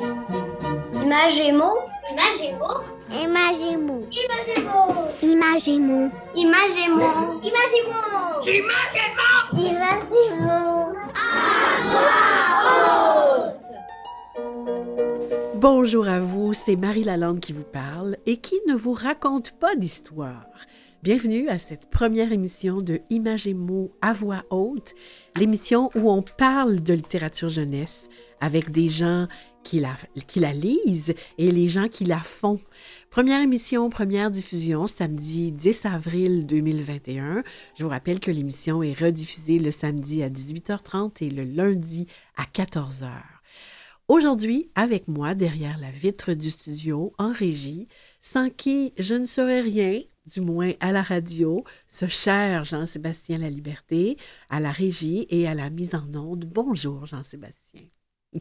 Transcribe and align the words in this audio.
Imagémo. 0.00 1.76
Imagémo. 2.10 2.70
Imagémo. 3.22 4.06
Imagémo. 4.10 5.20
Imagémo. 5.20 6.10
Imagémo. 6.34 7.04
Imagémo. 7.44 7.98
Imagémo. 9.52 10.60
Bonjour 15.56 16.08
à 16.08 16.18
vous, 16.18 16.54
c'est 16.54 16.76
Marie 16.76 17.04
Lalande 17.04 17.40
qui 17.40 17.52
vous 17.52 17.62
parle 17.62 18.16
et 18.24 18.38
qui 18.38 18.58
ne 18.66 18.74
vous 18.74 18.94
raconte 18.94 19.52
pas 19.52 19.76
d'histoire. 19.76 20.46
Bienvenue 21.02 21.48
à 21.50 21.58
cette 21.58 21.90
première 21.90 22.32
émission 22.32 22.80
de 22.80 23.00
Imagémo 23.10 23.90
à 24.00 24.14
voix 24.14 24.44
haute, 24.48 24.94
l'émission 25.36 25.90
où 25.94 26.10
on 26.10 26.22
parle 26.22 26.82
de 26.82 26.94
littérature 26.94 27.50
jeunesse 27.50 28.08
avec 28.40 28.70
des 28.70 28.88
gens 28.88 29.28
qui 29.62 29.80
la, 29.80 29.96
qui 30.26 30.40
la 30.40 30.52
lisent 30.52 31.14
et 31.38 31.50
les 31.50 31.68
gens 31.68 31.88
qui 31.88 32.04
la 32.04 32.20
font. 32.20 32.60
Première 33.10 33.40
émission, 33.40 33.90
première 33.90 34.30
diffusion, 34.30 34.86
samedi 34.86 35.52
10 35.52 35.86
avril 35.86 36.46
2021. 36.46 37.42
Je 37.76 37.84
vous 37.84 37.90
rappelle 37.90 38.20
que 38.20 38.30
l'émission 38.30 38.82
est 38.82 38.98
rediffusée 38.98 39.58
le 39.58 39.70
samedi 39.70 40.22
à 40.22 40.30
18h30 40.30 41.24
et 41.24 41.30
le 41.30 41.44
lundi 41.44 42.06
à 42.36 42.44
14h. 42.44 43.10
Aujourd'hui, 44.08 44.70
avec 44.74 45.06
moi, 45.06 45.36
derrière 45.36 45.78
la 45.78 45.90
vitre 45.92 46.32
du 46.34 46.50
studio, 46.50 47.12
en 47.18 47.32
régie, 47.32 47.86
sans 48.20 48.50
qui 48.50 48.92
je 48.98 49.14
ne 49.14 49.24
saurais 49.24 49.60
rien, 49.60 50.00
du 50.26 50.40
moins 50.40 50.72
à 50.80 50.92
la 50.92 51.02
radio, 51.02 51.64
ce 51.86 52.08
cher 52.08 52.64
Jean-Sébastien 52.64 53.38
La 53.38 53.50
Liberté, 53.50 54.16
à 54.48 54.58
la 54.60 54.72
régie 54.72 55.26
et 55.30 55.46
à 55.46 55.54
la 55.54 55.70
mise 55.70 55.94
en 55.94 56.12
onde. 56.14 56.44
Bonjour 56.44 57.06
Jean-Sébastien. 57.06 57.82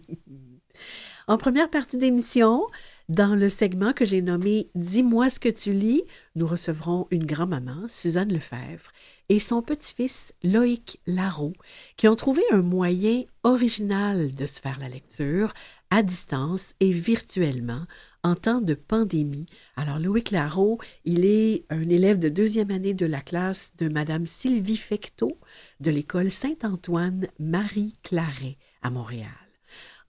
en 1.29 1.37
première 1.37 1.69
partie 1.69 1.97
d'émission, 1.97 2.65
dans 3.07 3.35
le 3.35 3.49
segment 3.49 3.93
que 3.93 4.03
j'ai 4.03 4.19
nommé 4.19 4.71
Dis-moi 4.73 5.29
ce 5.29 5.39
que 5.39 5.47
tu 5.47 5.73
lis, 5.73 6.01
nous 6.33 6.47
recevrons 6.47 7.07
une 7.11 7.25
grand-maman, 7.27 7.87
Suzanne 7.87 8.33
Lefebvre, 8.33 8.91
et 9.29 9.39
son 9.39 9.61
petit-fils 9.61 10.33
Loïc 10.43 10.99
Larreau, 11.05 11.53
qui 11.97 12.07
ont 12.07 12.15
trouvé 12.15 12.41
un 12.51 12.63
moyen 12.63 13.25
original 13.43 14.33
de 14.33 14.47
se 14.47 14.59
faire 14.59 14.79
la 14.79 14.89
lecture 14.89 15.53
à 15.91 16.01
distance 16.01 16.73
et 16.79 16.91
virtuellement 16.91 17.85
en 18.23 18.33
temps 18.33 18.61
de 18.61 18.73
pandémie. 18.73 19.45
Alors, 19.75 19.99
Loïc 19.99 20.31
Larreau, 20.31 20.79
il 21.05 21.25
est 21.25 21.63
un 21.69 21.87
élève 21.89 22.17
de 22.17 22.29
deuxième 22.29 22.71
année 22.71 22.95
de 22.95 23.05
la 23.05 23.21
classe 23.21 23.71
de 23.77 23.87
Madame 23.87 24.25
Sylvie 24.25 24.77
Fecteau 24.77 25.37
de 25.79 25.91
l'école 25.91 26.31
Saint-Antoine 26.31 27.27
Marie 27.37 27.93
Claret 28.01 28.57
à 28.81 28.89
Montréal. 28.89 29.48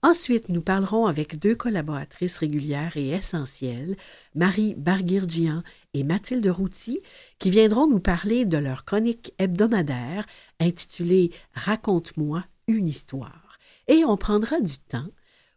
Ensuite, 0.03 0.49
nous 0.49 0.61
parlerons 0.61 1.05
avec 1.05 1.37
deux 1.37 1.53
collaboratrices 1.53 2.37
régulières 2.37 2.97
et 2.97 3.09
essentielles, 3.09 3.95
Marie 4.33 4.73
Barguirgian 4.73 5.61
et 5.93 6.03
Mathilde 6.03 6.47
Routy, 6.47 7.01
qui 7.37 7.51
viendront 7.51 7.87
nous 7.87 7.99
parler 7.99 8.45
de 8.45 8.57
leur 8.57 8.83
chronique 8.83 9.33
hebdomadaire 9.37 10.25
intitulée 10.59 11.31
Raconte-moi 11.53 12.43
une 12.67 12.87
histoire. 12.87 13.59
Et 13.87 14.03
on 14.03 14.17
prendra 14.17 14.59
du 14.59 14.79
temps 14.79 15.09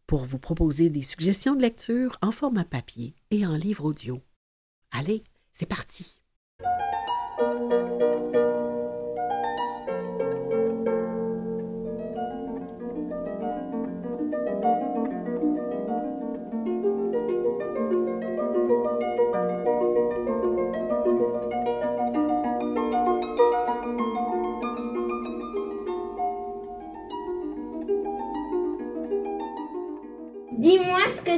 pour 0.06 0.26
vous 0.26 0.38
proposer 0.38 0.90
des 0.90 1.02
suggestions 1.02 1.54
de 1.54 1.62
lecture 1.62 2.18
en 2.20 2.30
format 2.30 2.64
papier 2.64 3.14
et 3.30 3.46
en 3.46 3.56
livre 3.56 3.86
audio. 3.86 4.20
Allez, 4.90 5.24
c'est 5.54 5.64
parti. 5.64 6.23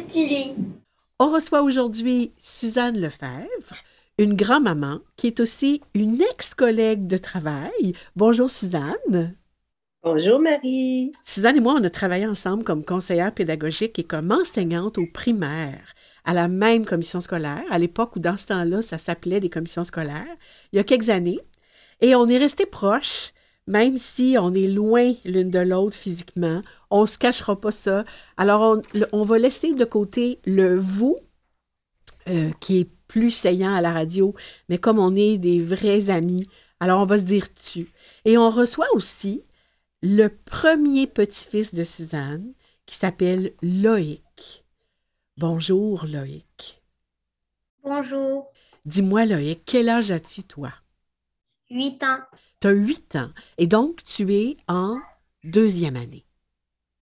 Que 0.01 0.12
tu 0.12 0.19
lis. 0.19 0.55
On 1.19 1.33
reçoit 1.33 1.62
aujourd'hui 1.62 2.33
Suzanne 2.39 3.01
Lefebvre, 3.01 3.77
une 4.19 4.37
grand-maman 4.37 5.01
qui 5.17 5.29
est 5.29 5.41
aussi 5.41 5.81
une 5.95 6.21
ex-collègue 6.21 7.07
de 7.07 7.17
travail. 7.17 7.95
Bonjour 8.15 8.51
Suzanne. 8.51 9.34
Bonjour 10.03 10.39
Marie. 10.39 11.12
Suzanne 11.25 11.57
et 11.57 11.61
moi, 11.61 11.75
on 11.79 11.84
a 11.84 11.91
travaillé 11.91 12.27
ensemble 12.27 12.62
comme 12.62 12.84
conseillère 12.84 13.33
pédagogique 13.33 13.99
et 13.99 14.05
comme 14.05 14.31
enseignante 14.31 14.99
au 14.99 15.07
primaire 15.07 15.95
à 16.25 16.34
la 16.34 16.49
même 16.49 16.84
commission 16.84 17.21
scolaire, 17.21 17.65
à 17.71 17.78
l'époque 17.78 18.17
où 18.17 18.19
dans 18.19 18.37
ce 18.37 18.47
temps-là, 18.47 18.83
ça 18.83 18.99
s'appelait 18.99 19.41
des 19.41 19.49
commissions 19.49 19.84
scolaires, 19.84 20.27
il 20.73 20.77
y 20.77 20.81
a 20.81 20.84
quelques 20.84 21.09
années. 21.09 21.41
Et 22.01 22.15
on 22.15 22.28
est 22.28 22.37
restés 22.37 22.67
proches, 22.67 23.33
même 23.66 23.99
si 23.99 24.37
on 24.38 24.54
est 24.54 24.69
loin 24.69 25.12
l'une 25.25 25.50
de 25.50 25.59
l'autre 25.60 25.97
physiquement. 25.97 26.62
On 26.91 27.03
ne 27.03 27.06
se 27.06 27.19
cachera 27.19 27.60
pas 27.60 27.72
ça. 27.72 28.04
Alors, 28.37 28.62
on, 28.62 28.99
le- 28.99 29.06
on 29.12 29.25
va 29.25 29.38
laisser 29.38 29.75
de 29.75 29.84
côté 29.84 30.41
le 30.47 30.77
vous, 30.78 31.16
euh, 32.28 32.50
qui 32.60 32.78
est 32.81 32.91
plus 33.09 33.31
saillant 33.31 33.75
à 33.75 33.81
la 33.81 33.93
radio, 33.93 34.34
mais 34.69 34.78
comme 34.78 34.99
on 34.99 35.15
est 35.15 35.38
des 35.38 35.60
vrais 35.62 36.10
amis, 36.10 36.49
alors 36.81 37.00
on 37.00 37.06
va 37.06 37.19
se 37.19 37.25
dire 37.25 37.53
tu. 37.54 37.93
Et 38.25 38.37
on 38.37 38.50
reçoit 38.50 38.88
aussi 38.94 39.44
le 40.03 40.28
premier 40.28 41.06
petit-fils 41.06 41.75
de 41.75 41.84
Suzanne, 41.84 42.53
qui 42.87 42.97
s'appelle 42.97 43.53
Loïc. 43.62 44.65
Bonjour, 45.38 46.06
Loïc. 46.06 46.83
Bonjour. 47.83 48.53
Dis-moi, 48.87 49.27
Loïc, 49.27 49.65
quel 49.66 49.91
âge 49.91 50.10
as-tu, 50.10 50.43
toi? 50.43 50.72
8 51.71 52.03
ans. 52.03 52.21
Tu 52.61 52.69
as 52.69 52.72
8 52.72 53.17
ans, 53.17 53.31
et 53.59 53.67
donc 53.67 54.03
tu 54.05 54.34
es 54.34 54.56
en 54.69 54.99
deuxième 55.44 55.97
année. 55.97 56.25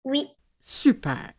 Oui. 0.04 0.28
Super. 0.62 1.32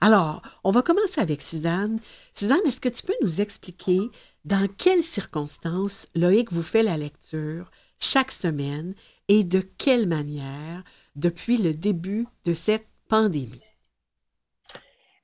Alors, 0.00 0.42
on 0.64 0.70
va 0.70 0.82
commencer 0.82 1.20
avec 1.20 1.42
Suzanne. 1.42 2.00
Suzanne, 2.32 2.60
est-ce 2.66 2.80
que 2.80 2.88
tu 2.88 3.02
peux 3.02 3.14
nous 3.22 3.40
expliquer 3.40 4.00
dans 4.44 4.66
quelles 4.78 5.04
circonstances 5.04 6.08
Loïc 6.14 6.52
vous 6.52 6.62
fait 6.62 6.82
la 6.82 6.96
lecture 6.96 7.70
chaque 7.98 8.32
semaine 8.32 8.94
et 9.28 9.44
de 9.44 9.60
quelle 9.60 10.06
manière 10.06 10.82
depuis 11.16 11.58
le 11.58 11.74
début 11.74 12.26
de 12.46 12.54
cette 12.54 12.86
pandémie? 13.08 13.60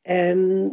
Euh, 0.08 0.68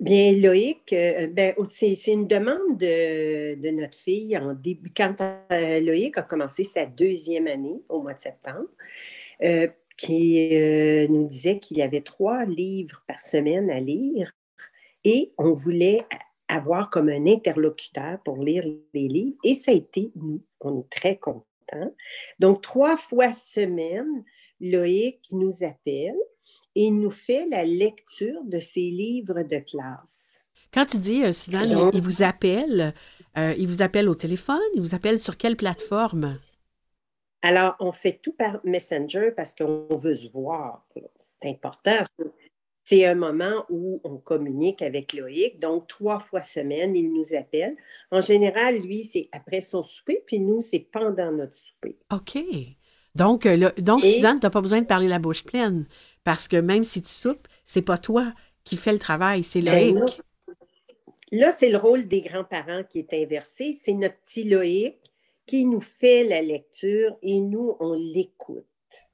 bien, 0.00 0.32
Loïc, 0.32 0.92
euh, 0.92 1.26
ben, 1.28 1.54
c'est 1.68 1.94
une 2.06 2.26
demande 2.26 2.78
de, 2.78 3.70
notre 3.70 3.98
fille 3.98 4.36
en 4.36 4.54
début, 4.54 4.92
quand 4.96 5.16
euh, 5.20 5.80
Loïc 5.80 6.18
a 6.18 6.22
commencé 6.22 6.64
sa 6.64 6.86
deuxième 6.86 7.46
année 7.46 7.82
au 7.88 8.02
mois 8.02 8.14
de 8.14 8.20
septembre, 8.20 8.68
euh, 9.42 9.68
qui 9.96 10.48
nous 11.08 11.26
disait 11.26 11.58
qu'il 11.58 11.78
y 11.78 11.82
avait 11.82 12.02
trois 12.02 12.44
livres 12.44 13.02
par 13.08 13.20
semaine 13.20 13.68
à 13.68 13.80
lire 13.80 14.30
et 15.02 15.32
on 15.38 15.54
voulait 15.54 16.02
avoir 16.46 16.88
comme 16.88 17.08
un 17.08 17.26
interlocuteur 17.26 18.20
pour 18.24 18.36
lire 18.36 18.64
les 18.94 19.08
livres 19.08 19.36
et 19.42 19.54
ça 19.54 19.72
a 19.72 19.74
été 19.74 20.12
nous. 20.14 20.40
On 20.60 20.78
est 20.78 20.88
très 20.88 21.16
contents. 21.16 21.44
Donc, 22.38 22.62
trois 22.62 22.96
fois 22.96 23.32
semaine, 23.32 24.24
Loïc 24.60 25.20
nous 25.32 25.64
appelle 25.64 26.16
et 26.78 26.84
il 26.84 26.92
nous 27.00 27.10
fait 27.10 27.46
la 27.50 27.64
lecture 27.64 28.40
de 28.44 28.60
ses 28.60 28.88
livres 29.04 29.42
de 29.42 29.58
classe. 29.58 30.44
Quand 30.72 30.86
tu 30.86 30.98
dis, 30.98 31.24
euh, 31.24 31.32
Suzanne, 31.32 31.70
Donc- 31.72 31.92
il, 31.94 31.98
il 31.98 32.02
vous 32.04 32.22
appelle, 32.22 32.94
euh, 33.36 33.54
il 33.58 33.66
vous 33.66 33.82
appelle 33.82 34.08
au 34.08 34.14
téléphone, 34.14 34.60
il 34.74 34.80
vous 34.80 34.94
appelle 34.94 35.18
sur 35.18 35.36
quelle 35.36 35.56
plateforme? 35.56 36.38
Alors, 37.42 37.74
on 37.80 37.92
fait 37.92 38.20
tout 38.22 38.32
par 38.32 38.60
Messenger 38.64 39.30
parce 39.36 39.54
qu'on 39.54 39.86
veut 39.96 40.14
se 40.14 40.28
voir. 40.28 40.86
C'est 41.16 41.48
important. 41.48 41.98
C'est 42.84 43.04
un 43.04 43.14
moment 43.14 43.64
où 43.70 44.00
on 44.04 44.16
communique 44.16 44.82
avec 44.82 45.12
Loïc. 45.14 45.58
Donc, 45.60 45.88
trois 45.88 46.18
fois 46.18 46.42
semaine, 46.42 46.96
il 46.96 47.12
nous 47.12 47.34
appelle. 47.36 47.76
En 48.10 48.20
général, 48.20 48.78
lui, 48.78 49.04
c'est 49.04 49.28
après 49.32 49.60
son 49.60 49.82
souper, 49.82 50.22
puis 50.26 50.38
nous, 50.40 50.60
c'est 50.60 50.80
pendant 50.80 51.30
notre 51.32 51.54
souper. 51.54 51.96
OK. 52.12 52.38
Donc, 53.14 53.46
euh, 53.46 53.56
là- 53.56 53.72
donc 53.78 54.04
Et- 54.04 54.12
Suzanne, 54.12 54.38
tu 54.40 54.46
n'as 54.46 54.50
pas 54.50 54.60
besoin 54.60 54.80
de 54.80 54.86
parler 54.86 55.08
la 55.08 55.18
bouche 55.18 55.44
pleine 55.44 55.86
parce 56.28 56.46
que 56.46 56.58
même 56.58 56.84
si 56.84 57.00
tu 57.00 57.08
soupes, 57.08 57.48
c'est 57.64 57.80
pas 57.80 57.96
toi 57.96 58.34
qui 58.62 58.76
fais 58.76 58.92
le 58.92 58.98
travail, 58.98 59.42
c'est 59.42 59.62
Ben. 59.62 59.94
Loïc. 59.94 60.20
Là, 61.32 61.50
c'est 61.52 61.70
le 61.70 61.78
rôle 61.78 62.06
des 62.06 62.20
grands-parents 62.20 62.82
qui 62.84 62.98
est 62.98 63.14
inversé. 63.14 63.72
C'est 63.72 63.94
notre 63.94 64.18
petit 64.18 64.44
Loïc 64.44 64.98
qui 65.46 65.64
nous 65.64 65.80
fait 65.80 66.24
la 66.24 66.42
lecture 66.42 67.16
et 67.22 67.40
nous, 67.40 67.76
on 67.80 67.94
l'écoute. 67.94 68.66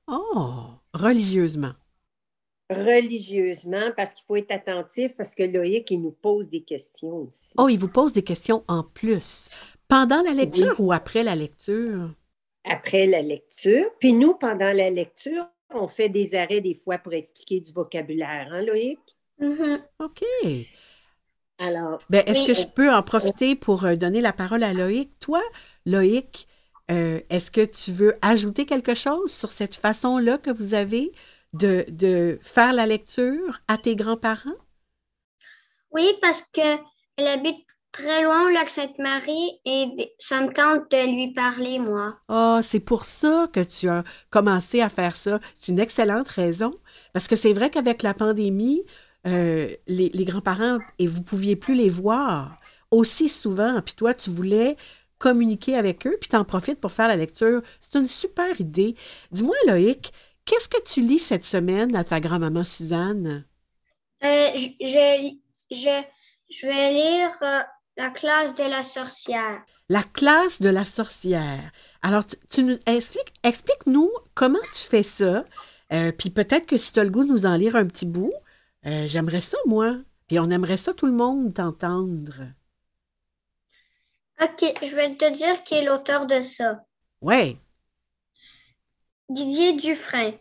Oh, 0.09 0.65
religieusement. 0.93 1.75
religieusement 2.69 3.93
parce 3.97 4.15
qu'il 4.15 4.25
faut 4.27 4.35
être 4.35 4.51
attentif 4.51 5.15
parce 5.17 5.37
que 5.37 5.45
Loïc, 5.45 5.89
il 5.93 6.03
nous 6.03 6.11
pose 6.11 6.51
des 6.51 6.63
questions 6.63 7.29
aussi. 7.29 7.53
Oh, 7.59 7.69
il 7.69 7.79
vous 7.79 7.87
pose 7.87 8.13
des 8.13 8.25
questions 8.25 8.65
en 8.67 8.83
plus. 8.83 9.49
Pendant 9.87 10.21
la 10.23 10.33
lecture 10.33 10.81
ou 10.81 10.93
après 10.93 11.23
la 11.23 11.37
lecture? 11.37 12.11
Après 12.65 13.07
la 13.07 13.23
lecture. 13.23 13.85
Puis 14.01 14.15
nous, 14.15 14.35
pendant 14.35 14.73
la 14.73 14.91
lecture, 14.91 15.47
on 15.75 15.89
fait 15.89 16.09
des 16.09 16.35
arrêts 16.35 16.61
des 16.61 16.75
fois 16.75 16.99
pour 16.99 17.13
expliquer 17.15 17.61
du 17.61 17.73
vocabulaire, 17.73 18.49
hein, 18.53 18.63
Loïc? 18.63 18.99
Mhm. 19.39 19.87
OK. 19.99 20.23
Alors, 21.59 22.01
Ben, 22.11 22.23
est-ce 22.27 22.43
Oui. 22.43 22.45
que 22.45 22.55
je 22.55 22.67
peux 22.67 22.93
en 22.93 23.03
profiter 23.03 23.57
pour 23.57 23.85
euh, 23.85 23.97
donner 23.97 24.21
la 24.21 24.33
parole 24.33 24.63
à 24.63 24.75
Loïc? 24.75 25.19
Toi, 25.21 25.43
Loïc, 25.87 26.47
euh, 26.91 27.21
est-ce 27.31 27.51
que 27.51 27.65
tu 27.65 27.93
veux 27.93 28.17
ajouter 28.23 28.67
quelque 28.67 28.95
chose 28.95 29.33
sur 29.33 29.53
cette 29.53 29.75
façon-là 29.75 30.37
que 30.39 30.51
vous 30.51 30.75
avez 30.75 31.13
de, 31.55 31.85
de 31.89 32.39
faire 32.43 32.73
la 32.75 32.87
lecture 32.87 33.61
à 33.69 33.79
tes 33.79 33.97
grands-parents? 33.97 34.53
Oui, 35.93 36.13
parce 36.21 36.43
que 36.53 36.61
elle 37.17 37.27
habite 37.29 37.65
très 37.95 38.23
loin 38.23 38.47
au 38.47 38.49
lac 38.49 38.69
Sainte-Marie 38.69 39.61
et 39.65 40.13
ça 40.19 40.41
me 40.41 40.53
tente 40.53 40.91
de 40.91 41.15
lui 41.15 41.33
parler, 41.33 41.79
moi. 41.79 42.19
Ah, 42.29 42.61
c'est 42.63 42.81
pour 42.81 43.05
ça 43.05 43.47
que 43.53 43.61
tu 43.61 43.89
as 43.89 44.03
commencé 44.31 44.81
à 44.81 44.89
faire 44.89 45.15
ça. 45.15 45.39
C'est 45.55 45.71
une 45.71 45.79
excellente 45.79 46.29
raison. 46.29 46.75
Parce 47.13 47.29
que 47.29 47.37
c'est 47.37 47.53
vrai 47.53 47.71
qu'avec 47.71 48.03
la 48.03 48.13
pandémie, 48.13 48.83
euh, 49.27 49.69
les, 49.87 50.11
les 50.13 50.25
grands-parents, 50.25 50.79
et 50.99 51.07
vous 51.07 51.23
pouviez 51.23 51.55
plus 51.55 51.75
les 51.75 51.89
voir 51.89 52.59
aussi 52.91 53.29
souvent. 53.29 53.81
Puis 53.81 53.95
toi, 53.95 54.13
tu 54.13 54.29
voulais 54.31 54.77
communiquer 55.19 55.77
avec 55.77 56.07
eux, 56.07 56.17
puis 56.21 56.29
t'en 56.29 56.45
profites 56.45 56.81
pour 56.81 56.93
faire 56.93 57.09
la 57.09 57.17
lecture. 57.17 57.63
C'est 57.81 57.99
une 57.99 58.09
super 58.09 58.61
idée. 58.61 58.97
Dis-moi, 59.31 59.55
Loïc, 59.69 60.13
qu'est-ce 60.45 60.69
que 60.69 60.83
tu 60.83 61.01
lis 61.01 61.21
cette 61.21 61.45
semaine 61.45 61.95
à 61.95 62.03
ta 62.03 62.19
grand-maman 62.19 62.65
Suzanne? 62.65 63.47
Euh, 64.25 64.51
je, 64.57 64.69
je, 64.81 65.31
je, 65.71 66.03
je 66.51 66.67
vais 66.67 66.91
lire 66.91 67.31
euh, 67.43 67.61
La 67.97 68.11
classe 68.11 68.55
de 68.57 68.65
la 68.65 68.83
sorcière. 68.83 69.63
La 69.89 70.03
classe 70.03 70.61
de 70.61 70.69
la 70.69 70.85
sorcière. 70.85 71.71
Alors, 72.03 72.27
tu, 72.27 72.37
tu 72.51 72.63
nous 72.65 72.79
expliques, 72.87 73.33
explique-nous 73.43 74.11
comment 74.35 74.59
tu 74.73 74.81
fais 74.81 75.03
ça. 75.03 75.45
Euh, 75.93 76.11
puis 76.13 76.31
peut-être 76.31 76.67
que 76.67 76.77
si 76.77 76.93
tu 76.93 77.01
as 77.01 77.05
le 77.05 77.11
goût 77.11 77.25
de 77.25 77.29
nous 77.31 77.47
en 77.47 77.57
lire 77.57 77.77
un 77.77 77.87
petit 77.87 78.07
bout, 78.07 78.33
euh, 78.87 79.07
j'aimerais 79.07 79.41
ça, 79.43 79.59
moi. 79.67 79.97
Puis 80.27 80.39
on 80.41 80.51
aimerait 80.51 80.77
ça, 80.79 80.93
tout 80.95 81.07
le 81.07 81.13
monde, 81.13 81.55
t'entendre. 81.55 82.35
Ok, 84.43 84.65
je 84.83 84.95
vais 84.97 85.15
te 85.15 85.31
dire 85.31 85.63
qui 85.63 85.75
est 85.75 85.85
l'auteur 85.85 86.27
de 86.27 86.41
ça. 86.41 86.85
Ouais. 87.21 87.57
Didier 89.29 89.75
Dufresne. 89.75 90.35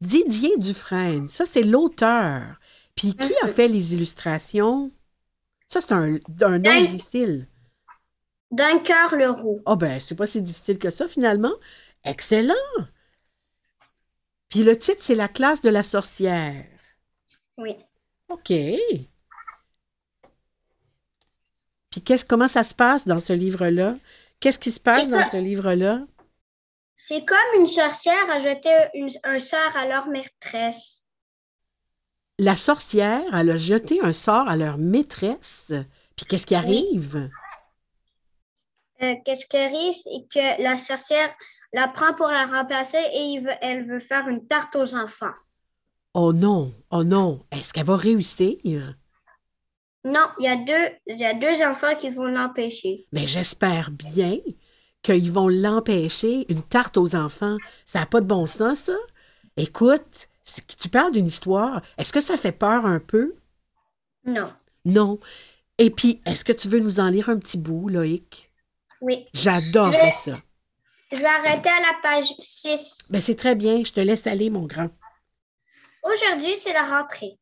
Didier 0.00 0.56
Dufresne, 0.58 1.28
ça, 1.28 1.46
c'est 1.46 1.62
l'auteur. 1.62 2.58
Puis 2.94 3.14
qui 3.14 3.32
a 3.42 3.46
Mhm. 3.46 3.52
fait 3.52 3.68
les 3.68 3.94
illustrations? 3.94 4.90
Ça, 5.68 5.80
c'est 5.80 5.92
un, 5.92 6.14
un 6.42 6.58
nom 6.58 6.70
Hey. 6.70 6.88
difficile. 6.88 7.46
Dunker 8.50 9.14
Leroux. 9.16 9.60
Ah 9.66 9.76
ben, 9.76 10.00
c'est 10.00 10.14
pas 10.14 10.26
si 10.26 10.40
difficile 10.40 10.78
que 10.78 10.90
ça, 10.90 11.06
finalement. 11.06 11.52
Excellent! 12.04 12.54
Puis 14.48 14.62
le 14.64 14.78
titre, 14.78 15.02
c'est 15.02 15.14
La 15.14 15.28
classe 15.28 15.60
de 15.60 15.68
la 15.68 15.82
sorcière. 15.82 16.64
Oui. 17.58 17.76
OK. 18.30 18.52
Puis 21.90 22.02
qu'est-ce, 22.02 22.24
comment 22.24 22.48
ça 22.48 22.64
se 22.64 22.74
passe 22.74 23.06
dans 23.06 23.20
ce 23.20 23.32
livre-là? 23.32 23.96
Qu'est-ce 24.40 24.58
qui 24.58 24.70
se 24.70 24.80
passe 24.80 25.04
C'est 25.04 25.10
dans 25.10 25.28
ce 25.30 25.36
livre-là? 25.36 26.00
C'est 26.96 27.24
comme 27.24 27.60
une 27.60 27.66
sorcière 27.66 28.30
a 28.30 28.40
jeté 28.40 28.70
une- 28.94 29.10
un 29.24 29.38
sort 29.38 29.76
à 29.76 29.86
leur 29.86 30.08
maîtresse. 30.08 31.02
La 32.38 32.56
sorcière, 32.56 33.22
elle 33.32 33.50
a 33.50 33.56
jeté 33.56 34.00
un 34.00 34.12
sort 34.12 34.48
à 34.48 34.56
leur 34.56 34.78
maîtresse. 34.78 35.66
Puis 36.16 36.26
qu'est-ce 36.26 36.46
qui 36.46 36.54
arrive? 36.54 37.30
Euh, 39.02 39.14
Qu'est-ce 39.24 39.46
qui 39.46 39.56
arrive, 39.56 39.94
c'est 40.02 40.28
que 40.32 40.62
la 40.62 40.76
sorcière 40.76 41.34
la 41.72 41.88
prend 41.88 42.14
pour 42.14 42.28
la 42.28 42.46
remplacer 42.46 42.98
et 43.14 43.40
veut- 43.40 43.50
elle 43.60 43.86
veut 43.86 44.00
faire 44.00 44.28
une 44.28 44.46
tarte 44.46 44.74
aux 44.76 44.94
enfants. 44.94 45.34
Oh 46.14 46.32
non, 46.32 46.72
oh 46.90 47.02
non, 47.04 47.46
est-ce 47.50 47.72
qu'elle 47.72 47.86
va 47.86 47.96
réussir? 47.96 48.94
Non, 50.04 50.28
il 50.38 50.44
y 50.44 50.48
a 50.48 50.56
deux, 50.56 50.96
il 51.06 51.18
y 51.18 51.24
a 51.24 51.34
deux 51.34 51.62
enfants 51.62 51.94
qui 51.96 52.10
vont 52.10 52.26
l'empêcher. 52.26 53.06
Mais 53.12 53.26
j'espère 53.26 53.90
bien 53.90 54.38
qu'ils 55.02 55.30
vont 55.32 55.48
l'empêcher. 55.48 56.46
Une 56.50 56.62
tarte 56.62 56.96
aux 56.96 57.14
enfants, 57.14 57.58
ça 57.86 58.00
n'a 58.00 58.06
pas 58.06 58.20
de 58.20 58.26
bon 58.26 58.46
sens, 58.46 58.78
ça? 58.78 58.96
Écoute, 59.56 60.28
tu 60.78 60.88
parles 60.88 61.12
d'une 61.12 61.26
histoire. 61.26 61.82
Est-ce 61.96 62.12
que 62.12 62.20
ça 62.20 62.36
fait 62.36 62.52
peur 62.52 62.86
un 62.86 63.00
peu? 63.00 63.36
Non. 64.24 64.52
Non. 64.84 65.18
Et 65.78 65.90
puis, 65.90 66.20
est-ce 66.26 66.44
que 66.44 66.52
tu 66.52 66.68
veux 66.68 66.80
nous 66.80 67.00
en 67.00 67.08
lire 67.08 67.28
un 67.28 67.38
petit 67.38 67.58
bout, 67.58 67.88
Loïc? 67.88 68.50
Oui. 69.00 69.26
J'adorerais 69.32 70.12
Je- 70.24 70.30
ça. 70.32 70.38
Je 71.12 71.16
vais 71.16 71.24
arrêter 71.24 71.68
à 71.68 71.80
la 71.80 71.98
page 72.02 72.34
6. 72.42 73.08
Ben, 73.10 73.20
c'est 73.20 73.36
très 73.36 73.54
bien, 73.54 73.82
je 73.84 73.92
te 73.92 74.00
laisse 74.00 74.26
aller, 74.26 74.50
mon 74.50 74.66
grand. 74.66 74.90
Aujourd'hui, 76.02 76.56
c'est 76.56 76.72
la 76.72 76.82
rentrée. 76.82 77.38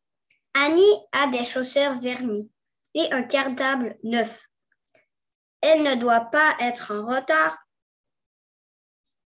Annie 0.55 0.83
a 1.13 1.27
des 1.29 1.45
chaussures 1.45 1.99
vernies 2.01 2.51
et 2.95 3.13
un 3.13 3.23
cartable 3.23 3.97
neuf. 4.05 4.47
Elle 5.61 5.83
ne 5.83 5.95
doit 5.97 6.21
pas 6.31 6.55
être 6.61 6.93
en 6.93 7.05
retard. 7.07 7.59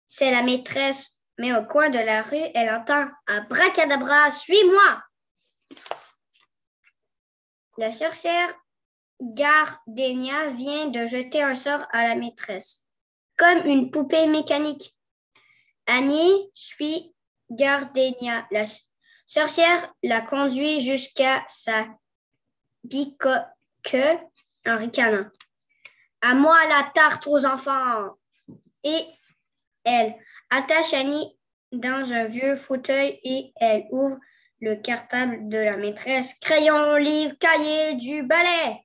C'est 0.05 0.31
la 0.31 0.41
maîtresse, 0.43 1.15
mais 1.39 1.53
au 1.55 1.65
coin 1.65 1.89
de 1.89 1.97
la 1.97 2.21
rue, 2.21 2.51
elle 2.53 2.69
entend 2.69 3.07
un 3.27 3.41
bracadabra, 3.45 4.29
suis-moi. 4.29 5.01
La 7.77 7.93
sorcière 7.93 8.53
Gardenia 9.21 10.49
vient 10.49 10.87
de 10.87 11.07
jeter 11.07 11.41
un 11.41 11.55
sort 11.55 11.87
à 11.91 12.09
la 12.09 12.15
maîtresse, 12.15 12.85
comme 13.37 13.65
une 13.65 13.89
poupée 13.89 14.27
mécanique. 14.27 14.93
Annie 15.87 16.51
suit 16.53 17.15
Gardenia. 17.49 18.45
La 18.51 18.65
sorcière 19.25 19.93
la 20.03 20.19
conduit 20.19 20.81
jusqu'à 20.81 21.45
sa 21.47 21.87
bicoque 22.83 23.95
en 24.67 24.75
ricanant. 24.75 25.29
À 26.21 26.33
moi 26.35 26.57
la 26.67 26.91
tarte 26.93 27.25
aux 27.27 27.45
enfants. 27.45 28.17
Et 28.83 29.05
elle 29.89 30.15
attache 30.51 30.93
Annie 30.93 31.35
dans 31.71 32.11
un 32.13 32.25
vieux 32.25 32.55
fauteuil 32.55 33.19
et 33.23 33.51
elle 33.55 33.85
ouvre 33.91 34.17
le 34.61 34.75
cartable 34.75 35.49
de 35.49 35.57
la 35.57 35.77
maîtresse. 35.77 36.33
Crayon, 36.41 36.95
livre, 36.97 37.35
cahier, 37.39 37.95
du 37.95 38.23
balai. 38.23 38.83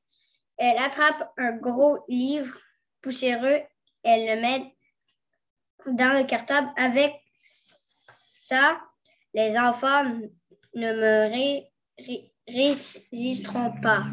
Elle 0.57 0.79
attrape 0.79 1.31
un 1.37 1.53
gros 1.57 2.05
livre 2.09 2.57
poussiéreux. 3.03 3.61
Elle 4.03 4.37
le 4.37 4.41
met 4.41 4.75
dans 5.87 6.17
le 6.19 6.25
cartable. 6.25 6.69
Avec 6.77 7.13
ça, 7.43 8.81
les 9.35 9.59
enfants 9.59 10.05
ne 10.75 10.93
me 10.93 11.29
ré- 11.31 11.71
ré- 11.99 12.33
résisteront 12.47 13.73
pas. 13.83 14.05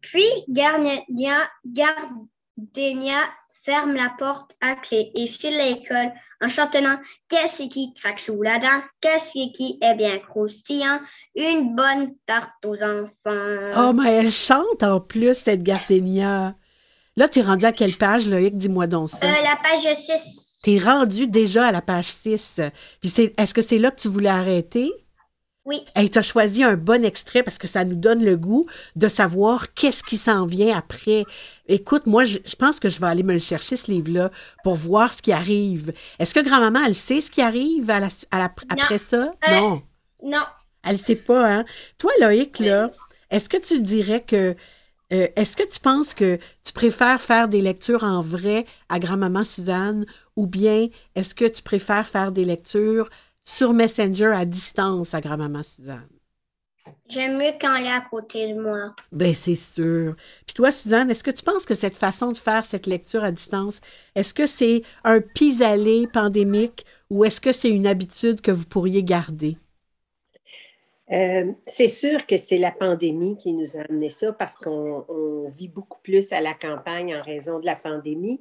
Puis 0.00 0.28
Gardenia, 0.48 1.50
Gardenia 1.66 3.20
ferme 3.68 3.92
la 3.92 4.10
porte 4.18 4.52
à 4.62 4.76
clé 4.76 5.10
et 5.14 5.26
file 5.26 5.60
à 5.60 5.66
l'école 5.66 6.10
en 6.40 6.48
chantonnant 6.48 6.96
Qu'est-ce 7.28 7.68
qui 7.68 7.92
craque 7.92 8.18
sous 8.18 8.40
la 8.40 8.58
dent? 8.58 8.82
Qu'est-ce 9.02 9.52
qui 9.52 9.78
est 9.82 9.94
bien 9.94 10.18
croustillant? 10.18 11.00
Une 11.36 11.76
bonne 11.76 12.14
tarte 12.24 12.64
aux 12.64 12.82
enfants. 12.82 13.76
Oh, 13.76 13.92
mais 13.92 14.14
elle 14.14 14.30
chante 14.30 14.82
en 14.82 15.00
plus, 15.00 15.34
cette 15.34 15.62
Gardenia. 15.62 16.54
Là, 17.16 17.28
tu 17.28 17.40
es 17.40 17.42
rendu 17.42 17.66
à 17.66 17.72
quelle 17.72 17.94
page, 17.94 18.26
Loïc? 18.26 18.56
Dis-moi 18.56 18.86
donc 18.86 19.10
ça. 19.10 19.18
Euh, 19.22 19.42
la 19.42 19.56
page 19.56 19.94
6. 19.94 20.60
Tu 20.64 20.76
es 20.76 20.78
rendu 20.78 21.26
déjà 21.26 21.66
à 21.66 21.70
la 21.70 21.82
page 21.82 22.14
6. 22.22 22.60
Puis 23.02 23.12
est-ce 23.36 23.52
que 23.52 23.60
c'est 23.60 23.78
là 23.78 23.90
que 23.90 24.00
tu 24.00 24.08
voulais 24.08 24.30
arrêter? 24.30 24.90
Oui. 25.68 25.84
Et 25.96 26.08
tu 26.08 26.18
as 26.18 26.22
choisi 26.22 26.64
un 26.64 26.76
bon 26.76 27.04
extrait 27.04 27.42
parce 27.42 27.58
que 27.58 27.66
ça 27.68 27.84
nous 27.84 27.94
donne 27.94 28.24
le 28.24 28.36
goût 28.36 28.66
de 28.96 29.06
savoir 29.06 29.74
qu'est-ce 29.74 30.02
qui 30.02 30.16
s'en 30.16 30.46
vient 30.46 30.74
après. 30.76 31.24
Écoute, 31.66 32.06
moi, 32.06 32.24
je, 32.24 32.38
je 32.46 32.56
pense 32.56 32.80
que 32.80 32.88
je 32.88 32.98
vais 32.98 33.06
aller 33.06 33.22
me 33.22 33.34
le 33.34 33.38
chercher, 33.38 33.76
ce 33.76 33.90
livre-là, 33.90 34.30
pour 34.64 34.76
voir 34.76 35.12
ce 35.12 35.20
qui 35.20 35.30
arrive. 35.30 35.92
Est-ce 36.18 36.32
que 36.32 36.40
grand-maman, 36.40 36.80
elle 36.86 36.94
sait 36.94 37.20
ce 37.20 37.30
qui 37.30 37.42
arrive 37.42 37.90
à 37.90 38.00
la- 38.00 38.08
à 38.30 38.38
la- 38.38 38.54
après 38.70 38.98
ça? 38.98 39.30
Euh, 39.46 39.60
non. 39.60 39.82
Non. 40.24 40.44
Elle 40.84 40.94
ne 40.94 40.98
sait 41.02 41.16
pas, 41.16 41.46
hein? 41.58 41.64
Toi, 41.98 42.12
Loïc, 42.20 42.58
là, 42.60 42.90
est-ce 43.30 43.48
que 43.50 43.58
tu 43.58 43.80
dirais 43.80 44.22
que. 44.22 44.56
euh, 45.12 45.26
est-ce 45.36 45.54
que 45.56 45.68
tu 45.70 45.80
penses 45.80 46.14
que 46.14 46.38
tu 46.64 46.72
préfères 46.72 47.20
faire 47.20 47.48
des 47.48 47.60
lectures 47.60 48.04
en 48.04 48.22
vrai 48.22 48.64
à 48.88 48.98
grand-maman 48.98 49.44
Suzanne 49.44 50.06
ou 50.36 50.46
bien 50.46 50.88
est-ce 51.14 51.34
que 51.34 51.44
tu 51.46 51.62
préfères 51.62 52.06
faire 52.06 52.30
des 52.32 52.44
lectures 52.44 53.08
sur 53.48 53.72
Messenger 53.72 54.32
à 54.34 54.44
distance 54.44 55.14
à 55.14 55.22
grand-maman 55.22 55.62
Suzanne? 55.62 56.06
J'aime 57.08 57.38
mieux 57.38 57.52
quand 57.58 57.74
elle 57.76 57.86
est 57.86 57.90
à 57.90 58.02
côté 58.02 58.52
de 58.52 58.60
moi. 58.60 58.94
Ben, 59.10 59.32
c'est 59.32 59.54
sûr. 59.54 60.16
Puis 60.46 60.54
toi, 60.54 60.70
Suzanne, 60.70 61.10
est-ce 61.10 61.24
que 61.24 61.30
tu 61.30 61.42
penses 61.42 61.64
que 61.64 61.74
cette 61.74 61.96
façon 61.96 62.32
de 62.32 62.36
faire 62.36 62.66
cette 62.66 62.86
lecture 62.86 63.24
à 63.24 63.30
distance, 63.30 63.80
est-ce 64.14 64.34
que 64.34 64.46
c'est 64.46 64.82
un 65.02 65.20
pis-aller 65.20 66.06
pandémique 66.06 66.84
ou 67.08 67.24
est-ce 67.24 67.40
que 67.40 67.52
c'est 67.52 67.70
une 67.70 67.86
habitude 67.86 68.42
que 68.42 68.50
vous 68.50 68.66
pourriez 68.66 69.02
garder? 69.02 69.56
Euh, 71.10 71.52
c'est 71.66 71.88
sûr 71.88 72.26
que 72.26 72.36
c'est 72.36 72.58
la 72.58 72.70
pandémie 72.70 73.36
qui 73.38 73.54
nous 73.54 73.76
a 73.76 73.80
amené 73.88 74.10
ça 74.10 74.32
parce 74.32 74.56
qu'on 74.56 75.04
on 75.08 75.48
vit 75.48 75.68
beaucoup 75.68 75.98
plus 76.02 76.32
à 76.32 76.40
la 76.40 76.52
campagne 76.52 77.14
en 77.16 77.22
raison 77.22 77.60
de 77.60 77.66
la 77.66 77.76
pandémie, 77.76 78.40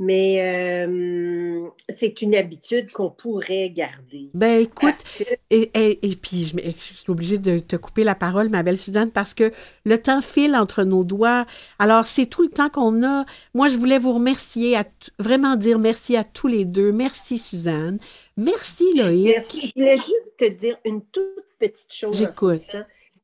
mais 0.00 0.38
euh, 0.42 1.68
c'est 1.88 2.20
une 2.22 2.34
habitude 2.34 2.90
qu'on 2.92 3.10
pourrait 3.10 3.70
garder. 3.70 4.30
Ben 4.34 4.60
écoute, 4.62 4.94
que- 5.18 5.24
et, 5.50 5.70
et- 5.74 6.10
et 6.10 6.16
puis 6.16 6.46
je, 6.46 6.58
suis 6.94 7.04
obligée 7.10 7.38
de 7.38 7.60
te 7.60 7.76
couper 7.76 8.02
la 8.04 8.14
parole, 8.14 8.48
ma 8.48 8.62
belle 8.62 8.78
Suzanne, 8.78 9.12
parce 9.12 9.32
que 9.34 9.52
le 9.84 9.98
temps 9.98 10.20
file 10.20 10.56
entre 10.56 10.82
nos 10.84 11.04
doigts. 11.04 11.46
Alors, 11.78 12.06
c'est 12.06 12.26
tout 12.26 12.42
le 12.42 12.48
temps 12.50 12.68
qu'on 12.68 13.04
a. 13.04 13.24
Moi, 13.54 13.68
je 13.68 13.76
voulais 13.76 13.98
vous 13.98 14.12
remercier, 14.12 14.76
à 14.76 14.84
vraiment 15.18 15.56
dire 15.56 15.78
merci 15.78 16.16
à 16.16 16.24
tous 16.24 16.48
les 16.48 16.64
deux. 16.64 16.92
Merci, 16.92 17.38
Suzanne. 17.38 17.98
Merci, 18.38 18.84
Loïc. 18.94 19.26
Merci. 19.26 19.60
Je 19.60 19.72
voulais 19.80 19.96
juste 19.96 20.36
te 20.38 20.48
dire 20.48 20.78
une 20.84 21.02
toute 21.02 21.44
petite 21.58 21.92
chose. 21.92 22.16
J'écoute. 22.16 22.60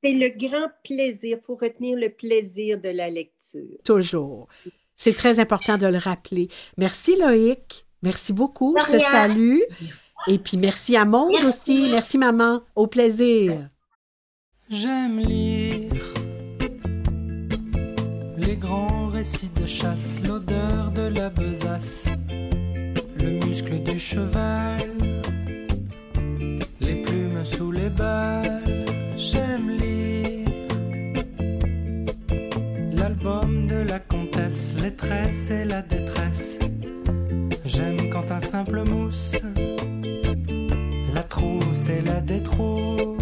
C'est 0.02 0.12
le 0.12 0.28
grand 0.28 0.68
plaisir. 0.82 1.38
Il 1.40 1.44
faut 1.44 1.54
retenir 1.54 1.96
le 1.96 2.10
plaisir 2.10 2.78
de 2.78 2.90
la 2.90 3.08
lecture. 3.08 3.78
Toujours. 3.84 4.48
C'est 4.96 5.14
très 5.14 5.38
important 5.38 5.78
de 5.78 5.86
le 5.86 5.98
rappeler. 5.98 6.48
Merci, 6.76 7.16
Loïc. 7.16 7.86
Merci 8.02 8.32
beaucoup. 8.32 8.76
Je 8.78 8.92
te 8.92 8.98
salue. 8.98 9.60
Et 10.26 10.38
puis, 10.38 10.56
merci 10.56 10.96
à 10.96 11.04
Merci. 11.04 11.46
aussi. 11.46 11.90
Merci, 11.90 12.18
maman. 12.18 12.62
Au 12.74 12.86
plaisir. 12.86 13.70
J'aime 14.68 15.20
lire 15.20 15.92
les 18.36 18.56
grands 18.56 19.08
récits 19.08 19.50
de 19.60 19.66
chasse, 19.66 20.20
l'odeur 20.26 20.90
de 20.90 21.02
la 21.02 21.28
besace, 21.30 22.06
le 23.18 23.30
muscle 23.46 23.82
du 23.82 23.98
cheval, 23.98 24.80
sous 27.44 27.70
les 27.70 27.90
balles. 27.90 28.86
J'aime 29.16 29.70
lire 29.70 30.48
l'album 32.92 33.66
de 33.66 33.76
la 33.76 33.98
comtesse, 33.98 34.74
les 34.80 34.94
tresses 34.94 35.50
et 35.50 35.64
la 35.64 35.82
détresse. 35.82 36.58
J'aime 37.64 38.10
quand 38.10 38.30
un 38.30 38.40
simple 38.40 38.82
mousse 38.84 39.36
la 41.14 41.22
trousse 41.22 41.88
et 41.88 42.00
la 42.00 42.20
détrousse. 42.20 43.13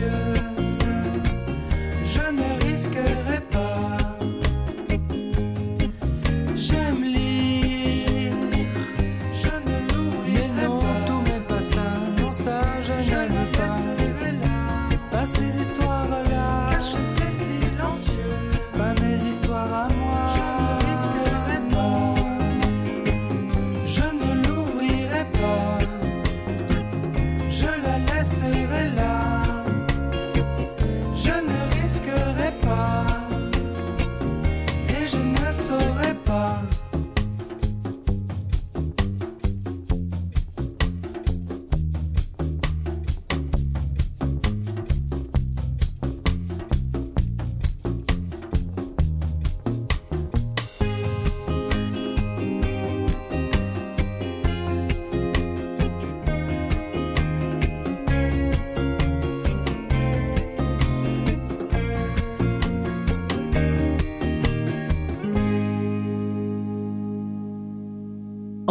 you. 0.00 0.29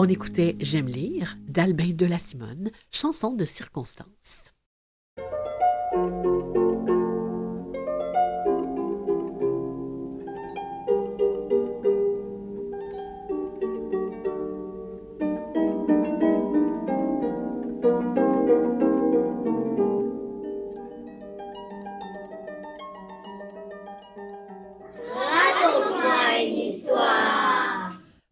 On 0.01 0.07
écoutait 0.07 0.55
J'aime 0.61 0.87
lire 0.87 1.35
d'Albin 1.45 1.89
de 1.89 2.05
la 2.05 2.19
Simone, 2.19 2.71
chanson 2.89 3.33
de 3.33 3.43
circonstance. 3.43 4.53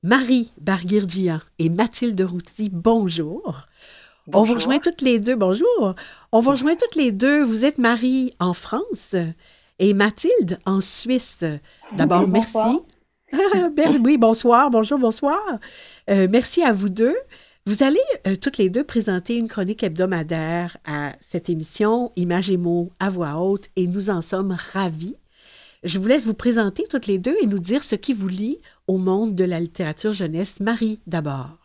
Marie 0.01 0.46
Barguirgia 0.67 1.39
et 1.59 1.69
Mathilde 1.69 2.19
Routy, 2.19 2.69
bonjour. 2.69 3.61
On 4.33 4.43
vous 4.43 4.55
rejoint 4.55 4.79
toutes 4.79 4.99
les 4.99 5.17
deux, 5.17 5.37
bonjour. 5.37 5.95
On 6.33 6.41
vous 6.41 6.49
rejoint 6.51 6.75
toutes 6.75 6.95
les 6.97 7.13
deux. 7.13 7.41
Vous 7.41 7.63
êtes 7.63 7.77
Marie 7.77 8.33
en 8.41 8.51
France 8.51 9.15
et 9.79 9.93
Mathilde 9.93 10.59
en 10.65 10.81
Suisse. 10.81 11.39
D'abord, 11.95 12.23
Oui, 12.23 12.31
merci. 12.31 12.51
bonsoir. 12.51 12.79
Ben 13.77 14.01
oui, 14.03 14.17
bonsoir, 14.17 14.69
bonjour, 14.69 14.99
bonsoir. 14.99 15.39
Euh, 16.09 16.27
merci 16.29 16.61
à 16.63 16.73
vous 16.73 16.89
deux. 16.89 17.15
Vous 17.65 17.81
allez 17.81 18.01
euh, 18.27 18.35
toutes 18.35 18.57
les 18.57 18.69
deux 18.69 18.83
présenter 18.83 19.35
une 19.35 19.47
chronique 19.47 19.83
hebdomadaire 19.83 20.75
à 20.85 21.13
cette 21.29 21.49
émission 21.49 22.11
Images 22.17 22.49
et 22.51 22.57
mots 22.57 22.91
à 22.99 23.09
voix 23.09 23.35
haute 23.39 23.69
et 23.77 23.87
nous 23.87 24.09
en 24.09 24.21
sommes 24.21 24.53
ravis. 24.73 25.15
Je 25.83 25.99
vous 25.99 26.07
laisse 26.07 26.25
vous 26.25 26.33
présenter 26.33 26.85
toutes 26.89 27.07
les 27.07 27.19
deux 27.19 27.35
et 27.41 27.45
nous 27.45 27.59
dire 27.59 27.83
ce 27.83 27.95
qui 27.95 28.13
vous 28.13 28.27
lie 28.27 28.61
au 28.87 28.97
monde 28.97 29.35
de 29.35 29.43
la 29.43 29.59
littérature 29.59 30.13
jeunesse. 30.13 30.59
Marie, 30.59 30.99
d'abord. 31.05 31.59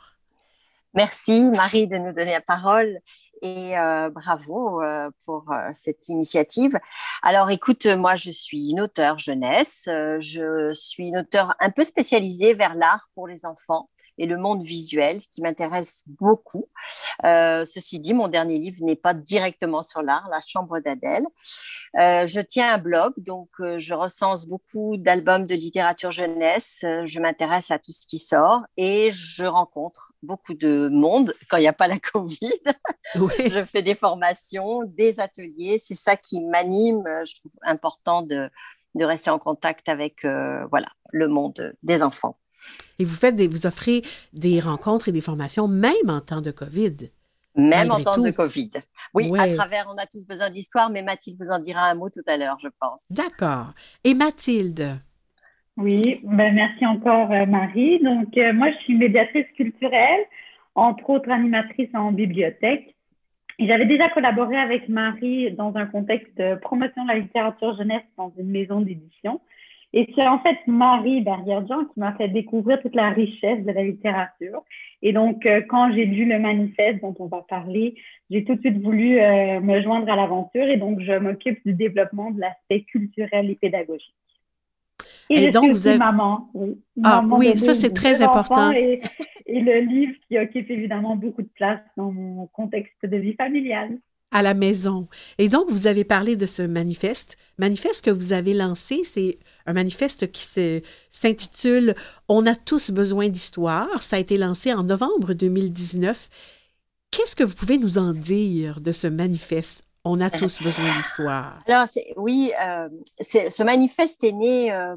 Merci, 0.94 1.42
Marie, 1.42 1.86
de 1.86 1.96
nous 1.96 2.12
donner 2.12 2.32
la 2.32 2.42
parole 2.42 2.98
et 3.40 3.76
euh, 3.76 4.10
bravo 4.10 4.82
euh, 4.82 5.10
pour 5.24 5.50
euh, 5.50 5.70
cette 5.74 6.08
initiative. 6.08 6.78
Alors 7.22 7.50
écoute, 7.50 7.86
moi 7.86 8.14
je 8.14 8.30
suis 8.30 8.70
une 8.70 8.80
auteure 8.80 9.18
jeunesse, 9.18 9.82
je 9.86 10.72
suis 10.74 11.08
une 11.08 11.18
auteure 11.18 11.54
un 11.58 11.70
peu 11.70 11.84
spécialisée 11.84 12.54
vers 12.54 12.74
l'art 12.74 13.08
pour 13.14 13.26
les 13.26 13.44
enfants 13.44 13.88
et 14.18 14.26
le 14.26 14.36
monde 14.36 14.62
visuel, 14.62 15.20
ce 15.20 15.28
qui 15.28 15.42
m'intéresse 15.42 16.04
beaucoup. 16.06 16.68
Euh, 17.24 17.64
ceci 17.64 17.98
dit, 17.98 18.14
mon 18.14 18.28
dernier 18.28 18.58
livre 18.58 18.78
n'est 18.82 18.96
pas 18.96 19.14
directement 19.14 19.82
sur 19.82 20.02
l'art, 20.02 20.28
La 20.30 20.40
Chambre 20.40 20.80
d'Adèle. 20.80 21.24
Euh, 21.98 22.26
je 22.26 22.40
tiens 22.40 22.74
un 22.74 22.78
blog, 22.78 23.12
donc 23.16 23.48
euh, 23.60 23.78
je 23.78 23.94
recense 23.94 24.46
beaucoup 24.46 24.96
d'albums 24.96 25.46
de 25.46 25.54
littérature 25.54 26.10
jeunesse. 26.10 26.78
je 26.82 27.20
m'intéresse 27.20 27.70
à 27.70 27.78
tout 27.78 27.92
ce 27.92 28.06
qui 28.06 28.18
sort 28.18 28.62
et 28.76 29.10
je 29.10 29.44
rencontre 29.44 30.12
beaucoup 30.22 30.54
de 30.54 30.88
monde 30.88 31.34
quand 31.48 31.56
il 31.56 31.62
n'y 31.62 31.68
a 31.68 31.72
pas 31.72 31.88
la 31.88 31.98
Covid. 31.98 32.50
je 33.14 33.64
fais 33.64 33.82
des 33.82 33.94
formations, 33.94 34.82
des 34.84 35.20
ateliers. 35.20 35.78
C'est 35.78 35.94
ça 35.96 36.16
qui 36.16 36.40
m'anime. 36.40 37.04
Je 37.24 37.34
trouve 37.36 37.52
important 37.62 38.22
de, 38.22 38.50
de 38.94 39.04
rester 39.04 39.30
en 39.30 39.38
contact 39.38 39.88
avec 39.88 40.24
voilà, 40.24 40.88
le 41.10 41.28
monde 41.28 41.74
des 41.82 42.02
enfants. 42.02 42.36
Et 42.98 43.04
vous 43.04 43.14
faites 43.14 43.36
des, 43.36 43.48
vous 43.48 43.66
offrez 43.66 44.02
des 44.32 44.60
rencontres 44.60 45.08
et 45.08 45.12
des 45.12 45.20
formations 45.20 45.68
même 45.68 46.08
en 46.08 46.20
temps 46.20 46.40
de 46.40 46.50
COVID. 46.50 47.10
Même 47.54 47.90
en 47.90 48.02
temps 48.02 48.18
de 48.18 48.30
COVID. 48.30 48.70
Oui, 49.14 49.30
à 49.38 49.54
travers 49.54 49.86
On 49.92 49.98
a 49.98 50.06
tous 50.06 50.26
besoin 50.26 50.50
d'histoire, 50.50 50.88
mais 50.90 51.02
Mathilde 51.02 51.36
vous 51.38 51.50
en 51.50 51.58
dira 51.58 51.82
un 51.82 51.94
mot 51.94 52.08
tout 52.08 52.22
à 52.26 52.36
l'heure, 52.36 52.58
je 52.62 52.68
pense. 52.80 53.02
D'accord. 53.10 53.72
Et 54.04 54.14
Mathilde? 54.14 54.98
Oui, 55.76 56.20
ben 56.24 56.54
merci 56.54 56.84
encore 56.86 57.30
euh, 57.32 57.46
Marie. 57.46 57.98
Donc, 58.00 58.36
euh, 58.36 58.52
moi, 58.52 58.70
je 58.70 58.76
suis 58.84 58.94
médiatrice 58.94 59.46
culturelle, 59.56 60.20
entre 60.74 61.08
autres 61.10 61.30
animatrice 61.30 61.88
en 61.94 62.12
bibliothèque. 62.12 62.94
J'avais 63.58 63.86
déjà 63.86 64.08
collaboré 64.10 64.56
avec 64.56 64.88
Marie 64.88 65.52
dans 65.52 65.76
un 65.76 65.86
contexte 65.86 66.36
de 66.36 66.56
promotion 66.56 67.04
de 67.04 67.08
la 67.08 67.18
littérature 67.18 67.76
jeunesse 67.76 68.02
dans 68.16 68.32
une 68.38 68.50
maison 68.50 68.80
d'édition. 68.80 69.40
Et 69.94 70.10
c'est 70.14 70.26
en 70.26 70.38
fait 70.38 70.56
Marie 70.66 71.20
Berger-Jean 71.20 71.84
qui 71.84 72.00
m'a 72.00 72.14
fait 72.14 72.28
découvrir 72.28 72.80
toute 72.80 72.94
la 72.94 73.10
richesse 73.10 73.62
de 73.64 73.72
la 73.72 73.82
littérature. 73.82 74.62
Et 75.02 75.12
donc, 75.12 75.44
euh, 75.44 75.60
quand 75.68 75.92
j'ai 75.92 76.06
lu 76.06 76.24
le 76.24 76.38
manifeste 76.38 77.00
dont 77.02 77.14
on 77.18 77.26
va 77.26 77.44
parler, 77.46 77.96
j'ai 78.30 78.44
tout 78.44 78.54
de 78.54 78.60
suite 78.60 78.80
voulu 78.80 79.20
euh, 79.20 79.60
me 79.60 79.82
joindre 79.82 80.10
à 80.10 80.16
l'aventure 80.16 80.64
et 80.64 80.78
donc 80.78 81.00
je 81.00 81.12
m'occupe 81.18 81.58
du 81.66 81.74
développement 81.74 82.30
de 82.30 82.40
l'aspect 82.40 82.82
culturel 82.82 83.50
et 83.50 83.54
pédagogique. 83.54 84.14
Et, 85.28 85.46
je 85.46 85.50
donc, 85.50 85.70
vous 85.70 85.86
avez... 85.86 85.98
maman. 85.98 86.48
Oui, 86.54 86.78
ah 87.04 87.22
oui, 87.30 87.58
ça 87.58 87.74
c'est 87.74 87.92
très 87.92 88.22
important. 88.22 88.72
Et, 88.72 89.02
et 89.46 89.60
le 89.60 89.80
livre 89.80 90.14
qui 90.26 90.38
occupe 90.38 90.70
évidemment 90.70 91.16
beaucoup 91.16 91.42
de 91.42 91.50
place 91.54 91.80
dans 91.96 92.12
mon 92.12 92.46
contexte 92.46 93.04
de 93.04 93.16
vie 93.16 93.34
familiale 93.34 93.98
à 94.32 94.42
la 94.42 94.54
maison. 94.54 95.08
Et 95.38 95.48
donc, 95.48 95.70
vous 95.70 95.86
avez 95.86 96.04
parlé 96.04 96.36
de 96.36 96.46
ce 96.46 96.62
manifeste. 96.62 97.36
Manifeste 97.58 98.04
que 98.04 98.10
vous 98.10 98.32
avez 98.32 98.54
lancé, 98.54 99.02
c'est 99.04 99.38
un 99.66 99.74
manifeste 99.74 100.32
qui 100.32 100.46
s'intitule 101.10 101.94
On 102.28 102.46
a 102.46 102.54
tous 102.56 102.90
besoin 102.90 103.28
d'histoire. 103.28 104.02
Ça 104.02 104.16
a 104.16 104.18
été 104.18 104.36
lancé 104.36 104.72
en 104.72 104.82
novembre 104.82 105.34
2019. 105.34 106.28
Qu'est-ce 107.10 107.36
que 107.36 107.44
vous 107.44 107.54
pouvez 107.54 107.78
nous 107.78 107.98
en 107.98 108.12
dire 108.12 108.80
de 108.80 108.90
ce 108.90 109.06
manifeste 109.06 109.84
On 110.04 110.20
a 110.20 110.30
tous 110.30 110.62
besoin 110.62 110.96
d'histoire? 110.96 111.62
Alors, 111.68 111.86
oui, 112.16 112.52
euh, 112.60 112.88
ce 113.20 113.62
manifeste 113.62 114.24
est 114.24 114.32
né 114.32 114.72
euh, 114.72 114.96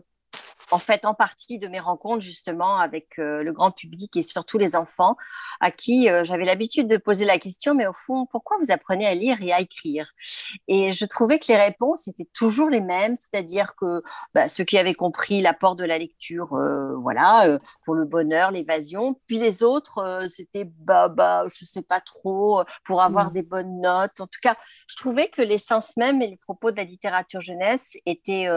en 0.71 0.77
fait 0.77 1.05
en 1.05 1.13
partie 1.13 1.59
de 1.59 1.67
mes 1.67 1.79
rencontres 1.79 2.23
justement 2.23 2.77
avec 2.77 3.19
euh, 3.19 3.43
le 3.43 3.51
grand 3.51 3.71
public 3.71 4.15
et 4.15 4.23
surtout 4.23 4.57
les 4.57 4.75
enfants 4.75 5.15
à 5.59 5.71
qui 5.71 6.09
euh, 6.09 6.23
j'avais 6.23 6.45
l'habitude 6.45 6.87
de 6.87 6.97
poser 6.97 7.25
la 7.25 7.37
question 7.37 7.73
mais 7.73 7.87
au 7.87 7.93
fond 7.93 8.25
pourquoi 8.25 8.57
vous 8.61 8.71
apprenez 8.71 9.05
à 9.05 9.15
lire 9.15 9.37
et 9.41 9.51
à 9.51 9.61
écrire? 9.61 10.11
Et 10.67 10.91
je 10.91 11.05
trouvais 11.05 11.39
que 11.39 11.45
les 11.47 11.57
réponses 11.57 12.07
étaient 12.07 12.29
toujours 12.33 12.69
les 12.69 12.81
mêmes 12.81 13.15
c'est-à-dire 13.15 13.75
que 13.75 14.01
bah, 14.33 14.47
ceux 14.47 14.63
qui 14.63 14.77
avaient 14.77 14.93
compris 14.93 15.41
l'apport 15.41 15.75
de 15.75 15.83
la 15.83 15.97
lecture 15.97 16.53
euh, 16.53 16.95
voilà 16.97 17.59
pour 17.83 17.95
le 17.95 18.05
bonheur 18.05 18.51
l'évasion 18.51 19.19
puis 19.27 19.39
les 19.39 19.63
autres 19.63 20.25
c'était 20.29 20.65
bah 20.65 21.07
bah 21.07 21.45
je 21.47 21.65
sais 21.65 21.81
pas 21.81 22.01
trop 22.01 22.63
pour 22.83 23.01
avoir 23.01 23.29
mmh. 23.29 23.33
des 23.33 23.41
bonnes 23.43 23.81
notes 23.81 24.19
en 24.19 24.27
tout 24.27 24.39
cas 24.41 24.55
je 24.87 24.95
trouvais 24.95 25.27
que 25.27 25.41
l'essence 25.41 25.95
même 25.97 26.21
et 26.21 26.29
le 26.29 26.37
propos 26.37 26.71
de 26.71 26.77
la 26.77 26.83
littérature 26.83 27.41
jeunesse 27.41 27.91
étaient 28.05 28.47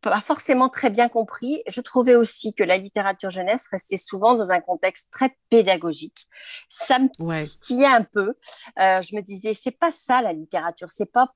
pas 0.00 0.20
forcément 0.20 0.68
très 0.68 0.90
bien 0.90 1.08
compris. 1.08 1.62
Je 1.68 1.80
trouvais 1.80 2.14
aussi 2.14 2.54
que 2.54 2.62
la 2.62 2.76
littérature 2.76 3.30
jeunesse 3.30 3.68
restait 3.70 3.96
souvent 3.96 4.34
dans 4.34 4.50
un 4.50 4.60
contexte 4.60 5.08
très 5.10 5.36
pédagogique. 5.50 6.26
Ça 6.68 6.98
me 6.98 7.08
titillait 7.42 7.86
un 7.86 8.02
peu. 8.02 8.34
Euh, 8.80 9.02
je 9.02 9.14
me 9.16 9.20
disais, 9.20 9.54
c'est 9.54 9.70
pas 9.70 9.90
ça 9.90 10.22
la 10.22 10.32
littérature, 10.32 10.90
c'est 10.90 11.10
pas 11.10 11.32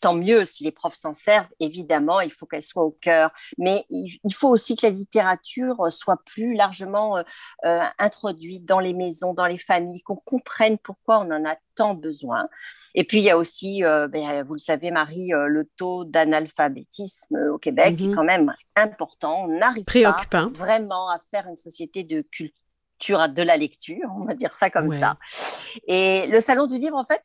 tant 0.00 0.14
mieux 0.14 0.44
si 0.44 0.64
les 0.64 0.70
profs 0.70 0.94
s'en 0.94 1.14
servent, 1.14 1.52
évidemment, 1.60 2.20
il 2.20 2.32
faut 2.32 2.46
qu'elle 2.46 2.62
soit 2.62 2.84
au 2.84 2.96
cœur, 3.00 3.30
mais 3.58 3.84
il 3.90 4.34
faut 4.34 4.48
aussi 4.48 4.76
que 4.76 4.86
la 4.86 4.92
littérature 4.92 5.92
soit 5.92 6.22
plus 6.24 6.54
largement 6.54 7.16
euh, 7.16 7.22
euh, 7.64 7.82
introduite 7.98 8.64
dans 8.64 8.80
les 8.80 8.94
maisons, 8.94 9.34
dans 9.34 9.46
les 9.46 9.58
familles, 9.58 10.02
qu'on 10.02 10.16
comprenne 10.16 10.78
pourquoi 10.78 11.20
on 11.20 11.30
en 11.30 11.44
a 11.44 11.56
tant 11.74 11.94
besoin. 11.94 12.48
Et 12.94 13.04
puis, 13.04 13.18
il 13.18 13.24
y 13.24 13.30
a 13.30 13.38
aussi, 13.38 13.84
euh, 13.84 14.08
ben, 14.08 14.42
vous 14.42 14.54
le 14.54 14.58
savez, 14.58 14.90
Marie, 14.90 15.30
le 15.30 15.68
taux 15.76 16.04
d'analphabétisme 16.04 17.36
au 17.52 17.58
Québec 17.58 17.96
est 18.00 18.06
mhm. 18.06 18.14
quand 18.14 18.24
même 18.24 18.54
important. 18.76 19.44
On 19.44 19.58
n'arrive 19.58 19.84
pas 19.84 20.48
vraiment 20.52 21.08
à 21.10 21.18
faire 21.30 21.46
une 21.48 21.56
société 21.56 22.04
de 22.04 22.22
culture 22.22 22.54
de 23.08 23.42
la 23.42 23.56
lecture, 23.56 24.08
on 24.18 24.24
va 24.24 24.34
dire 24.34 24.54
ça 24.54 24.70
comme 24.70 24.96
ça. 24.98 25.16
Et 25.86 26.26
le 26.26 26.40
Salon 26.40 26.66
du 26.66 26.78
Livre, 26.78 26.96
en 26.96 27.04
fait, 27.04 27.22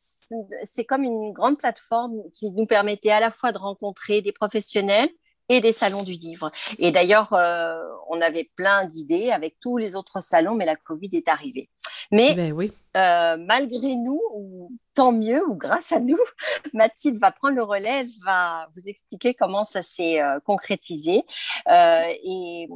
c'est 0.64 0.84
comme 0.84 1.02
une 1.02 1.32
grande 1.32 1.58
plateforme 1.58 2.14
qui 2.34 2.50
nous 2.50 2.66
permettait 2.66 3.10
à 3.10 3.20
la 3.20 3.30
fois 3.30 3.52
de 3.52 3.58
rencontrer 3.58 4.22
des 4.22 4.32
professionnels 4.32 5.10
et 5.48 5.60
des 5.60 5.72
salons 5.72 6.02
du 6.02 6.12
livre. 6.12 6.50
Et 6.78 6.90
d'ailleurs, 6.90 7.32
euh, 7.32 7.78
on 8.08 8.20
avait 8.20 8.50
plein 8.56 8.84
d'idées 8.84 9.30
avec 9.30 9.58
tous 9.60 9.76
les 9.76 9.94
autres 9.94 10.20
salons, 10.22 10.54
mais 10.54 10.64
la 10.64 10.76
Covid 10.76 11.10
est 11.12 11.28
arrivée. 11.28 11.70
Mais 12.12 12.34
ben 12.34 12.52
oui. 12.52 12.72
Euh, 12.96 13.36
malgré 13.38 13.94
nous, 13.96 14.20
ou 14.34 14.70
tant 14.94 15.12
mieux, 15.12 15.46
ou 15.46 15.54
grâce 15.54 15.92
à 15.92 16.00
nous, 16.00 16.18
Mathilde 16.72 17.18
va 17.18 17.30
prendre 17.30 17.54
le 17.54 17.62
relais, 17.62 18.06
va 18.24 18.68
vous 18.74 18.88
expliquer 18.88 19.34
comment 19.34 19.64
ça 19.64 19.82
s'est 19.82 20.22
euh, 20.22 20.40
concrétisé. 20.40 21.22
et 21.68 22.68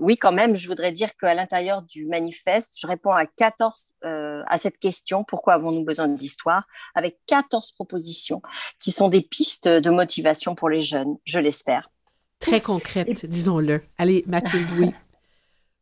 oui, 0.00 0.16
quand 0.16 0.32
même, 0.32 0.54
je 0.54 0.68
voudrais 0.68 0.92
dire 0.92 1.10
qu'à 1.16 1.34
l'intérieur 1.34 1.82
du 1.82 2.06
manifeste, 2.06 2.76
je 2.80 2.86
réponds 2.86 3.12
à 3.12 3.26
14 3.26 3.86
à 4.02 4.58
cette 4.58 4.78
question 4.78 5.24
pourquoi 5.24 5.54
avons-nous 5.54 5.84
besoin 5.84 6.08
d'histoire 6.08 6.64
avec 6.94 7.18
14 7.26 7.72
propositions 7.72 8.42
qui 8.80 8.90
sont 8.90 9.08
des 9.08 9.22
pistes 9.22 9.68
de 9.68 9.90
motivation 9.90 10.54
pour 10.54 10.68
les 10.68 10.82
jeunes, 10.82 11.16
je 11.24 11.38
l'espère 11.38 11.90
très 12.38 12.60
concrète, 12.60 13.26
disons-le. 13.26 13.82
Allez, 13.98 14.24
Mathilde, 14.26 14.68
oui. 14.78 14.90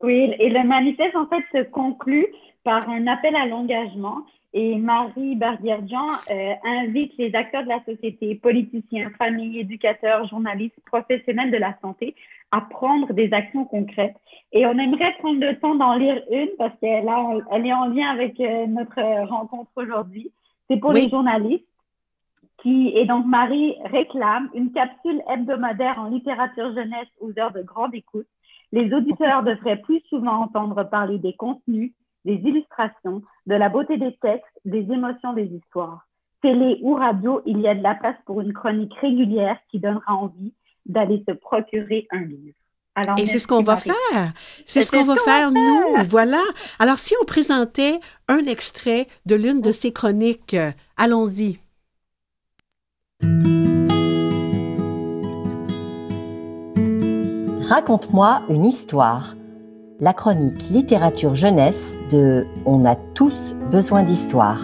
Oui, 0.03 0.31
et 0.39 0.51
le 0.51 0.63
manifeste, 0.63 1.17
en 1.17 1.27
fait, 1.27 1.43
se 1.53 1.63
conclut 1.71 2.27
par 2.67 2.91
un 2.91 3.07
appel 3.07 3.35
à 3.37 3.47
l'engagement. 3.47 4.19
Et 4.53 4.77
Marie 4.77 5.37
Barguerdian 5.37 6.09
euh, 6.31 6.53
invite 6.65 7.13
les 7.19 7.35
acteurs 7.35 7.63
de 7.63 7.69
la 7.69 7.85
société, 7.85 8.35
politiciens, 8.35 9.11
familles, 9.19 9.61
éducateurs, 9.61 10.27
journalistes, 10.29 10.81
professionnels 10.87 11.51
de 11.51 11.59
la 11.59 11.77
santé 11.81 12.15
à 12.51 12.61
prendre 12.63 13.13
des 13.13 13.33
actions 13.33 13.65
concrètes. 13.67 14.17
Et 14.53 14.67
on 14.67 14.79
aimerait 14.79 15.15
prendre 15.19 15.41
le 15.41 15.59
temps 15.59 15.77
d'en 15.77 15.95
lire 15.95 16.21
une 16.31 16.51
parce 16.59 16.77
qu'elle 16.81 17.09
elle 17.53 17.67
est 17.67 17.73
en 17.73 17.87
lien 17.87 18.09
avec 18.11 18.41
euh, 18.41 18.67
notre 18.67 19.01
rencontre 19.27 19.71
aujourd'hui. 19.77 20.33
C'est 20.69 20.79
pour 20.79 20.93
les 20.93 21.09
journalistes 21.09 21.65
et 22.69 23.05
donc 23.07 23.27
Marie 23.27 23.77
réclame 23.85 24.51
une 24.55 24.73
capsule 24.73 25.23
hebdomadaire 25.29 25.99
en 25.99 26.09
littérature 26.09 26.75
jeunesse 26.75 27.09
aux 27.21 27.33
heures 27.39 27.53
de 27.53 27.63
grande 27.63 27.95
écoute. 27.95 28.27
Les 28.73 28.93
auditeurs 28.93 29.45
devraient 29.45 29.81
plus 29.81 30.01
souvent 30.09 30.43
entendre 30.43 30.83
parler 30.83 31.19
des 31.19 31.35
contenus, 31.35 31.93
des 32.27 32.35
illustrations, 32.35 33.23
de 33.47 33.55
la 33.55 33.69
beauté 33.69 33.97
des 33.97 34.15
textes, 34.21 34.45
des 34.65 34.81
émotions 34.81 35.33
des 35.33 35.45
histoires. 35.45 36.07
Télé 36.43 36.79
ou 36.83 36.95
radio, 36.95 37.41
il 37.47 37.61
y 37.61 37.69
a 37.69 37.75
de 37.75 37.83
la 37.83 37.95
place 37.95 38.17
pour 38.27 38.41
une 38.41 38.53
chronique 38.53 38.93
régulière 39.01 39.57
qui 39.71 39.79
donnera 39.79 40.13
envie 40.13 40.53
d'aller 40.85 41.25
se 41.27 41.33
procurer 41.33 42.07
un 42.11 42.21
livre. 42.21 42.57
Alors, 42.97 43.19
et 43.19 43.27
c'est 43.27 43.39
ce 43.39 43.47
qu'on 43.47 43.63
va 43.63 43.77
faire. 43.77 43.95
C'est 44.65 44.83
ce 44.83 44.91
qu'on 44.91 45.05
va 45.05 45.17
faire, 45.17 45.53
nous. 45.53 46.05
Voilà. 46.09 46.43
Alors, 46.79 46.99
si 46.99 47.15
on 47.23 47.25
présentait 47.25 48.01
un 48.27 48.39
extrait 48.39 49.07
de 49.27 49.35
l'une 49.35 49.61
de 49.61 49.71
ces 49.71 49.93
chroniques, 49.93 50.57
allons-y. 50.97 51.61
Raconte-moi 57.69 58.43
une 58.49 58.65
histoire. 58.65 59.35
La 59.99 60.13
chronique 60.13 60.69
littérature 60.69 61.35
jeunesse 61.35 61.97
de 62.11 62.47
On 62.67 62.85
a 62.85 62.97
tous 63.15 63.55
besoin 63.71 64.03
d'histoire. 64.03 64.61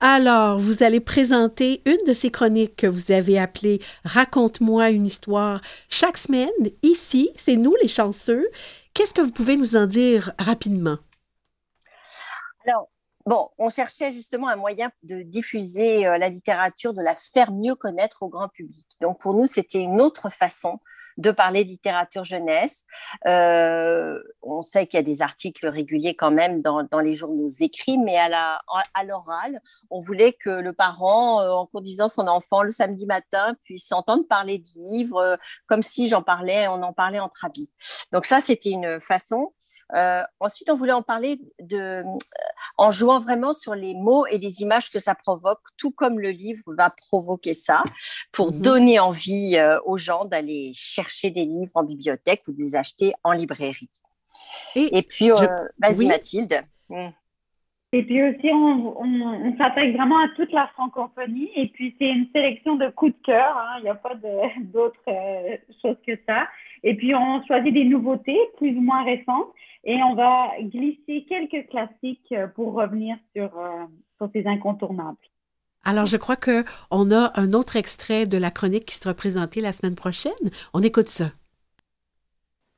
Alors, 0.00 0.58
vous 0.58 0.82
allez 0.82 0.98
présenter 0.98 1.80
une 1.86 2.04
de 2.04 2.14
ces 2.14 2.32
chroniques 2.32 2.74
que 2.74 2.88
vous 2.88 3.12
avez 3.12 3.38
appelée 3.38 3.80
Raconte-moi 4.04 4.90
une 4.90 5.06
histoire 5.06 5.60
chaque 5.88 6.18
semaine. 6.18 6.50
Ici, 6.82 7.30
c'est 7.36 7.54
nous 7.54 7.76
les 7.80 7.86
chanceux. 7.86 8.48
Qu'est-ce 8.92 9.14
que 9.14 9.22
vous 9.22 9.30
pouvez 9.30 9.56
nous 9.56 9.76
en 9.76 9.86
dire 9.86 10.32
rapidement? 10.40 10.98
Alors, 12.66 12.88
Bon, 13.26 13.48
on 13.56 13.70
cherchait 13.70 14.12
justement 14.12 14.48
un 14.48 14.56
moyen 14.56 14.90
de 15.02 15.22
diffuser 15.22 16.06
euh, 16.06 16.18
la 16.18 16.28
littérature, 16.28 16.92
de 16.92 17.00
la 17.00 17.14
faire 17.14 17.52
mieux 17.52 17.74
connaître 17.74 18.22
au 18.22 18.28
grand 18.28 18.48
public. 18.48 18.86
Donc 19.00 19.18
pour 19.18 19.32
nous, 19.32 19.46
c'était 19.46 19.80
une 19.80 20.02
autre 20.02 20.28
façon 20.28 20.78
de 21.16 21.30
parler 21.30 21.64
de 21.64 21.70
littérature 21.70 22.24
jeunesse. 22.24 22.84
Euh, 23.26 24.20
on 24.42 24.60
sait 24.60 24.86
qu'il 24.86 24.98
y 24.98 25.00
a 25.00 25.04
des 25.04 25.22
articles 25.22 25.66
réguliers 25.66 26.14
quand 26.14 26.32
même 26.32 26.60
dans, 26.60 27.00
les 27.00 27.16
journaux 27.16 27.48
écrits, 27.60 27.96
mais 27.96 28.18
à, 28.18 28.28
la, 28.28 28.60
à 28.92 29.04
l'oral, 29.04 29.58
on 29.90 30.00
voulait 30.00 30.34
que 30.34 30.50
le 30.50 30.74
parent, 30.74 31.40
euh, 31.40 31.50
en 31.50 31.64
conduisant 31.64 32.08
son 32.08 32.26
enfant 32.26 32.62
le 32.62 32.72
samedi 32.72 33.06
matin, 33.06 33.56
puisse 33.64 33.90
entendre 33.92 34.26
parler 34.28 34.58
de 34.58 34.68
livres, 34.76 35.38
comme 35.66 35.82
si 35.82 36.08
j'en 36.08 36.22
parlais, 36.22 36.68
on 36.68 36.82
en 36.82 36.92
parlait 36.92 37.20
entre 37.20 37.46
amis. 37.46 37.70
Donc 38.12 38.26
ça, 38.26 38.42
c'était 38.42 38.70
une 38.70 39.00
façon. 39.00 39.54
Euh, 39.94 40.22
ensuite, 40.40 40.70
on 40.70 40.76
voulait 40.76 40.92
en 40.92 41.02
parler 41.02 41.38
de, 41.60 41.76
euh, 41.76 42.02
en 42.78 42.90
jouant 42.90 43.20
vraiment 43.20 43.52
sur 43.52 43.74
les 43.74 43.94
mots 43.94 44.26
et 44.26 44.38
les 44.38 44.62
images 44.62 44.90
que 44.90 44.98
ça 44.98 45.14
provoque, 45.14 45.60
tout 45.76 45.90
comme 45.90 46.18
le 46.18 46.30
livre 46.30 46.62
va 46.66 46.90
provoquer 46.90 47.54
ça, 47.54 47.82
pour 48.32 48.52
mhm. 48.52 48.60
donner 48.60 48.98
envie 48.98 49.56
euh, 49.56 49.78
aux 49.84 49.98
gens 49.98 50.24
d'aller 50.24 50.72
chercher 50.74 51.30
des 51.30 51.44
livres 51.44 51.72
en 51.74 51.84
bibliothèque 51.84 52.42
ou 52.48 52.52
de 52.52 52.58
les 52.58 52.76
acheter 52.76 53.12
en 53.22 53.32
librairie. 53.32 53.90
Et, 54.76 55.02
puis, 55.02 55.30
vas-y 55.78 56.06
Mathilde. 56.06 56.62
Mm. 56.88 57.08
Et 57.92 58.02
puis 58.02 58.22
aussi, 58.22 58.50
on, 58.52 59.00
on, 59.00 59.56
s'attaque 59.56 59.92
vraiment 59.92 60.18
à 60.18 60.28
toute 60.34 60.50
la 60.52 60.66
francophonie. 60.74 61.50
Et 61.54 61.68
puis, 61.68 61.94
c'est 61.98 62.08
une 62.08 62.26
sélection 62.32 62.74
de 62.74 62.88
coups 62.88 63.12
de 63.12 63.22
cœur. 63.24 63.56
Hein. 63.56 63.76
Il 63.78 63.84
n'y 63.84 63.88
a 63.88 63.94
pas 63.94 64.14
d'autre 64.14 65.00
chose 65.80 65.96
que 66.04 66.18
ça. 66.26 66.48
Et 66.82 66.94
puis, 66.94 67.14
on 67.14 67.44
choisit 67.46 67.72
des 67.72 67.84
nouveautés 67.84 68.38
plus 68.58 68.76
ou 68.76 68.80
moins 68.80 69.04
récentes. 69.04 69.48
Et 69.84 70.02
on 70.02 70.14
va 70.14 70.50
glisser 70.60 71.26
quelques 71.28 71.68
classiques 71.68 72.32
euh, 72.32 72.46
pour 72.48 72.72
revenir 72.72 73.16
sur, 73.36 73.56
euh, 73.58 73.84
sur 74.16 74.30
ces 74.32 74.46
incontournables. 74.46 75.18
Alors, 75.84 76.06
je 76.06 76.16
crois 76.16 76.36
qu'on 76.36 77.10
a 77.12 77.32
un 77.38 77.52
autre 77.52 77.76
extrait 77.76 78.24
de 78.24 78.38
la 78.38 78.50
chronique 78.50 78.86
qui 78.86 78.96
sera 78.96 79.12
présenté 79.12 79.60
la 79.60 79.72
semaine 79.72 79.94
prochaine. 79.94 80.32
On 80.72 80.82
écoute 80.82 81.08
ça. 81.08 81.26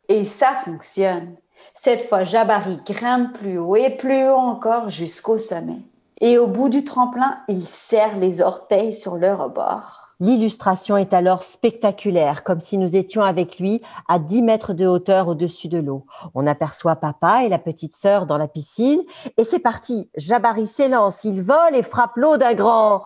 Et 0.08 0.24
ça 0.24 0.54
fonctionne. 0.64 1.36
Cette 1.74 2.02
fois, 2.02 2.24
Jabari 2.24 2.78
grimpe 2.84 3.38
plus 3.38 3.58
haut 3.58 3.76
et 3.76 3.90
plus 3.90 4.28
haut 4.28 4.34
encore 4.34 4.88
jusqu'au 4.88 5.38
sommet. 5.38 5.80
Et 6.20 6.38
au 6.38 6.46
bout 6.46 6.68
du 6.68 6.82
tremplin, 6.82 7.40
il 7.48 7.66
serre 7.66 8.16
les 8.16 8.40
orteils 8.40 8.92
sur 8.92 9.16
le 9.16 9.32
rebord. 9.32 10.05
L'illustration 10.18 10.96
est 10.96 11.12
alors 11.12 11.42
spectaculaire, 11.42 12.42
comme 12.42 12.60
si 12.60 12.78
nous 12.78 12.96
étions 12.96 13.22
avec 13.22 13.58
lui 13.58 13.82
à 14.08 14.18
10 14.18 14.40
mètres 14.40 14.72
de 14.72 14.86
hauteur 14.86 15.28
au-dessus 15.28 15.68
de 15.68 15.76
l'eau. 15.76 16.06
On 16.34 16.46
aperçoit 16.46 16.96
papa 16.96 17.44
et 17.44 17.50
la 17.50 17.58
petite 17.58 17.94
sœur 17.94 18.24
dans 18.24 18.38
la 18.38 18.48
piscine, 18.48 19.02
et 19.36 19.44
c'est 19.44 19.58
parti. 19.58 20.08
Jabari 20.16 20.66
s'élance, 20.66 21.24
il 21.24 21.42
vole 21.42 21.74
et 21.74 21.82
frappe 21.82 22.16
l'eau 22.16 22.38
d'un 22.38 22.54
grand. 22.54 23.04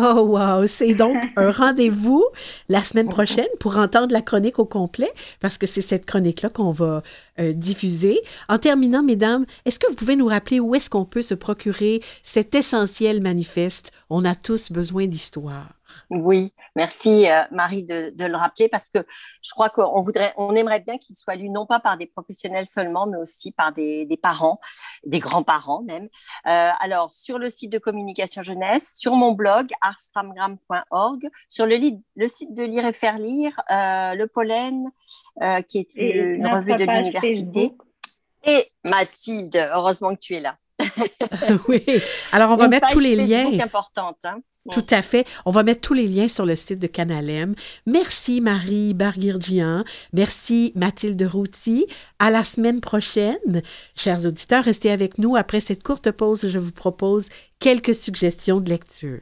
Oh 0.00 0.22
wow, 0.22 0.64
c'est 0.68 0.94
donc 0.94 1.16
un 1.36 1.50
rendez-vous 1.50 2.24
la 2.68 2.84
semaine 2.84 3.08
prochaine 3.08 3.48
pour 3.58 3.78
entendre 3.78 4.12
la 4.12 4.22
chronique 4.22 4.60
au 4.60 4.64
complet, 4.64 5.10
parce 5.40 5.58
que 5.58 5.66
c'est 5.66 5.80
cette 5.80 6.06
chronique-là 6.06 6.50
qu'on 6.50 6.70
va 6.70 7.02
euh, 7.40 7.52
diffuser. 7.52 8.20
En 8.48 8.58
terminant, 8.58 9.02
mesdames, 9.02 9.44
est-ce 9.64 9.80
que 9.80 9.88
vous 9.88 9.96
pouvez 9.96 10.14
nous 10.14 10.28
rappeler 10.28 10.60
où 10.60 10.76
est-ce 10.76 10.88
qu'on 10.88 11.04
peut 11.04 11.22
se 11.22 11.34
procurer 11.34 12.00
cet 12.22 12.54
essentiel 12.54 13.20
manifeste? 13.20 13.90
On 14.08 14.24
a 14.24 14.36
tous 14.36 14.70
besoin 14.70 15.06
d'histoire. 15.06 15.77
Oui, 16.10 16.52
merci 16.76 17.30
euh, 17.30 17.42
Marie 17.50 17.84
de, 17.84 18.12
le 18.18 18.36
rappeler 18.36 18.68
parce 18.68 18.90
que 18.90 19.04
je 19.42 19.50
crois 19.50 19.68
qu'on 19.68 20.00
voudrait, 20.00 20.34
on 20.36 20.54
aimerait 20.54 20.80
bien 20.80 20.98
qu'il 20.98 21.16
soit 21.16 21.34
lu 21.34 21.48
non 21.50 21.66
pas 21.66 21.80
par 21.80 21.96
des 21.96 22.06
professionnels 22.06 22.66
seulement, 22.66 23.06
mais 23.06 23.16
aussi 23.18 23.52
par 23.52 23.72
des, 23.72 24.06
parents, 24.22 24.60
des 25.04 25.18
grands-parents 25.18 25.82
même. 25.82 26.08
Euh, 26.46 26.70
alors 26.80 27.12
sur 27.12 27.38
le 27.38 27.50
site 27.50 27.70
de 27.70 27.78
Communication 27.78 28.42
Jeunesse, 28.42 28.94
sur 28.96 29.14
mon 29.14 29.32
blog 29.32 29.70
arstramgram.org, 29.80 31.28
sur 31.48 31.66
le, 31.66 31.76
le, 32.16 32.28
site 32.28 32.54
de 32.54 32.62
Lire 32.62 32.86
et 32.86 32.92
Faire 32.92 33.18
Lire, 33.18 33.60
euh, 33.70 34.14
le 34.14 34.26
Pollen, 34.26 34.90
qui 35.68 35.78
est 35.78 35.88
une, 35.94 36.46
revue 36.46 36.74
de 36.74 36.84
l'université, 36.84 37.72
et 38.44 38.72
Mathilde, 38.84 39.56
heureusement 39.74 40.14
que 40.14 40.20
tu 40.20 40.36
es 40.36 40.40
là. 40.40 40.56
oui. 41.68 41.84
Alors, 42.32 42.50
on 42.50 42.56
va 42.56 42.68
mettre 42.68 42.88
tous 42.88 43.00
les 43.00 43.16
liens. 43.16 43.60
importante. 43.60 44.24
Hein. 44.24 44.40
Tout 44.72 44.86
à 44.90 45.02
fait. 45.02 45.26
On 45.44 45.50
va 45.50 45.62
mettre 45.62 45.80
tous 45.80 45.94
les 45.94 46.06
liens 46.06 46.28
sur 46.28 46.46
le 46.46 46.56
site 46.56 46.78
de 46.78 46.86
Canalem. 46.86 47.54
Merci 47.86 48.40
Marie 48.40 48.94
Barguirgian. 48.94 49.84
Merci 50.12 50.72
Mathilde 50.74 51.22
Routy. 51.22 51.86
À 52.18 52.30
la 52.30 52.44
semaine 52.44 52.80
prochaine. 52.80 53.62
Chers 53.96 54.24
auditeurs, 54.24 54.64
restez 54.64 54.90
avec 54.90 55.18
nous. 55.18 55.36
Après 55.36 55.60
cette 55.60 55.82
courte 55.82 56.10
pause, 56.10 56.48
je 56.48 56.58
vous 56.58 56.72
propose 56.72 57.26
quelques 57.58 57.94
suggestions 57.94 58.60
de 58.60 58.68
lecture. 58.68 59.20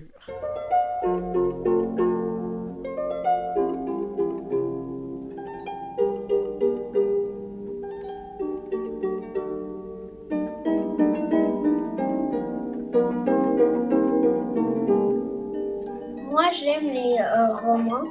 J'aime 16.58 16.88
les 16.88 17.16
euh, 17.20 17.54
romans 17.54 18.04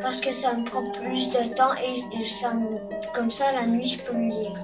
parce 0.00 0.20
que 0.20 0.32
ça 0.32 0.54
me 0.54 0.64
prend 0.64 0.90
plus 0.92 1.30
de 1.30 1.54
temps 1.54 1.74
et, 1.76 2.24
ça 2.24 2.52
comme 3.14 3.30
ça 3.30 3.52
la 3.52 3.66
nuit 3.66 3.86
je 3.86 4.04
peux 4.04 4.16
me 4.16 4.28
lire. 4.28 4.54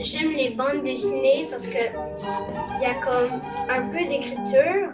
J'aime 0.00 0.30
les 0.30 0.50
bandes 0.50 0.82
dessinées 0.84 1.48
parce 1.50 1.66
que 1.66 1.76
il 1.76 2.82
y 2.82 2.86
a 2.86 2.94
comme 3.04 3.40
un 3.68 3.88
peu 3.88 3.98
d'écriture, 4.08 4.92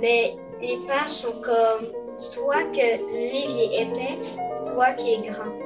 mais 0.00 0.34
les 0.62 0.78
pages 0.86 1.08
sont 1.08 1.42
comme 1.42 1.86
soit 2.16 2.64
que 2.72 2.78
le 2.78 3.32
livre 3.32 3.58
est 3.58 3.82
épais, 3.82 4.18
soit 4.56 4.92
qu'il 4.94 5.24
est 5.24 5.28
grand. 5.28 5.63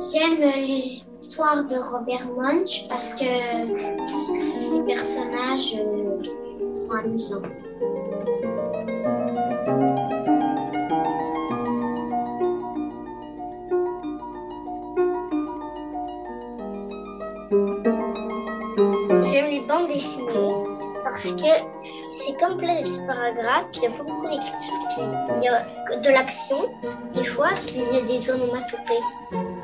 J'aime 0.00 0.40
les 0.40 1.04
histoires 1.20 1.64
de 1.64 1.74
Robert 1.74 2.30
Munch 2.36 2.86
parce 2.88 3.14
que 3.14 3.24
les 3.24 4.94
personnages 4.94 5.74
euh, 5.74 6.22
sont 6.72 6.92
amusants. 6.92 7.42
J'aime 19.26 19.50
les 19.50 19.60
bandes 19.66 19.88
dessinées 19.88 20.54
parce 21.02 21.24
que 21.24 21.42
c'est 22.12 22.38
comme 22.38 22.58
plein 22.58 22.82
de 22.82 23.06
paragraphes, 23.06 23.66
il 23.74 23.82
y 23.82 23.86
a 23.86 23.90
beaucoup 23.90 24.28
d'écriture, 24.28 25.18
il 25.36 25.42
y 25.42 25.48
a 25.48 26.00
de 26.00 26.08
l'action, 26.08 26.70
des 27.14 27.24
fois 27.24 27.48
il 27.74 27.94
y 27.94 27.96
a 27.96 28.02
des 28.02 28.30
onomatopées. 28.30 29.57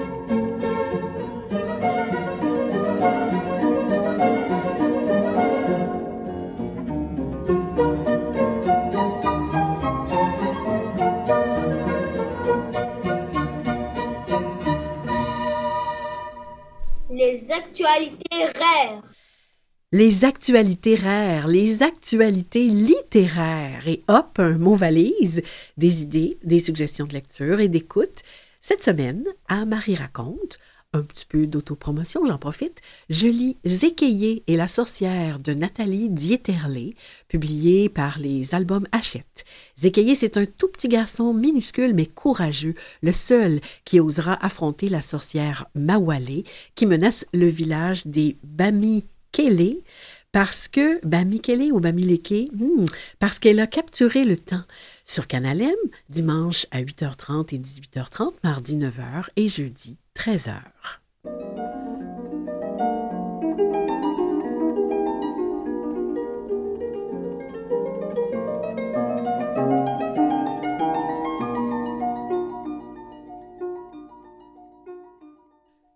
Les 19.92 20.24
actualités 20.24 20.94
rares, 20.96 21.48
les 21.48 21.82
actualités 21.82 22.64
littéraires. 22.64 23.88
Et 23.88 24.02
hop, 24.08 24.38
un 24.38 24.58
mot 24.58 24.76
valise, 24.76 25.42
des 25.76 26.02
idées, 26.02 26.38
des 26.44 26.60
suggestions 26.60 27.06
de 27.06 27.12
lecture 27.12 27.60
et 27.60 27.68
d'écoute. 27.68 28.22
Cette 28.60 28.82
semaine, 28.82 29.24
à 29.48 29.64
Marie 29.64 29.94
Raconte, 29.94 30.58
un 30.94 31.02
petit 31.02 31.26
peu 31.26 31.46
d'autopromotion, 31.46 32.24
j'en 32.24 32.38
profite, 32.38 32.80
je 33.10 33.26
lis 33.26 33.56
Zékéyé 33.64 34.44
et 34.46 34.56
la 34.56 34.68
sorcière 34.68 35.40
de 35.40 35.52
Nathalie 35.52 36.08
Dieterlé, 36.08 36.94
publié 37.28 37.88
par 37.88 38.18
les 38.18 38.54
albums 38.54 38.86
Hachette. 38.92 39.44
Zékéyé, 39.76 40.14
c'est 40.14 40.36
un 40.36 40.46
tout 40.46 40.68
petit 40.68 40.88
garçon 40.88 41.34
minuscule 41.34 41.94
mais 41.94 42.06
courageux, 42.06 42.74
le 43.02 43.12
seul 43.12 43.60
qui 43.84 44.00
osera 44.00 44.34
affronter 44.44 44.88
la 44.88 45.02
sorcière 45.02 45.66
Mawalé 45.74 46.44
qui 46.76 46.86
menace 46.86 47.26
le 47.34 47.48
village 47.48 48.06
des 48.06 48.36
Bami 48.44 49.04
Kélé 49.32 49.82
parce 50.30 50.66
que 50.66 51.04
Bamikele 51.06 51.72
ou 51.72 51.78
Bamileke, 51.78 52.50
hmm, 52.52 52.86
parce 53.20 53.38
qu'elle 53.38 53.60
a 53.60 53.68
capturé 53.68 54.24
le 54.24 54.36
temps 54.36 54.64
sur 55.04 55.28
Canal 55.28 55.62
dimanche 56.08 56.66
à 56.72 56.82
8h30 56.82 57.54
et 57.54 57.58
18h30, 57.58 58.32
mardi 58.42 58.76
9h 58.76 59.26
et 59.36 59.48
jeudi 59.48 59.96
13h. 60.16 60.62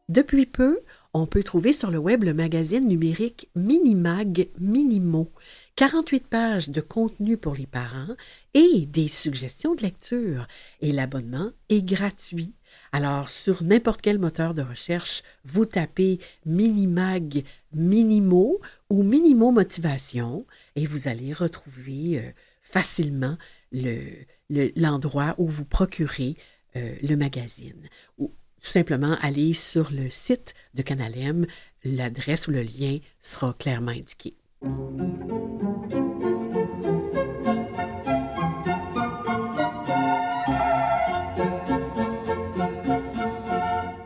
Depuis 0.08 0.46
peu, 0.46 0.80
on 1.14 1.26
peut 1.26 1.42
trouver 1.42 1.72
sur 1.72 1.90
le 1.90 1.98
web 1.98 2.24
le 2.24 2.34
magazine 2.34 2.86
numérique 2.86 3.48
Minimag 3.54 4.48
Minimo, 4.58 5.30
48 5.76 6.26
pages 6.26 6.68
de 6.68 6.80
contenu 6.80 7.36
pour 7.36 7.54
les 7.54 7.66
parents 7.66 8.16
et 8.52 8.86
des 8.86 9.06
suggestions 9.06 9.74
de 9.74 9.82
lecture. 9.82 10.48
Et 10.80 10.92
l'abonnement 10.92 11.50
est 11.68 11.82
gratuit. 11.82 12.54
Alors, 12.92 13.30
sur 13.30 13.62
n'importe 13.62 14.00
quel 14.00 14.18
moteur 14.18 14.54
de 14.54 14.62
recherche, 14.62 15.22
vous 15.44 15.66
tapez 15.66 16.18
Minimag 16.46 17.44
Minimo 17.72 18.60
ou 18.88 19.02
Minimo 19.02 19.50
Motivation 19.50 20.46
et 20.76 20.86
vous 20.86 21.08
allez 21.08 21.32
retrouver 21.32 22.18
euh, 22.18 22.30
facilement 22.62 23.36
l'endroit 24.76 25.34
où 25.38 25.46
vous 25.46 25.64
procurez 25.64 26.36
euh, 26.76 26.94
le 27.02 27.16
magazine 27.16 27.88
tout 28.60 28.70
simplement 28.70 29.16
aller 29.20 29.54
sur 29.54 29.90
le 29.90 30.10
site 30.10 30.54
de 30.74 30.82
Canalem. 30.82 31.46
L'adresse 31.84 32.48
ou 32.48 32.50
le 32.50 32.62
lien 32.62 32.98
sera 33.20 33.54
clairement 33.54 33.92
indiqué. 33.92 34.34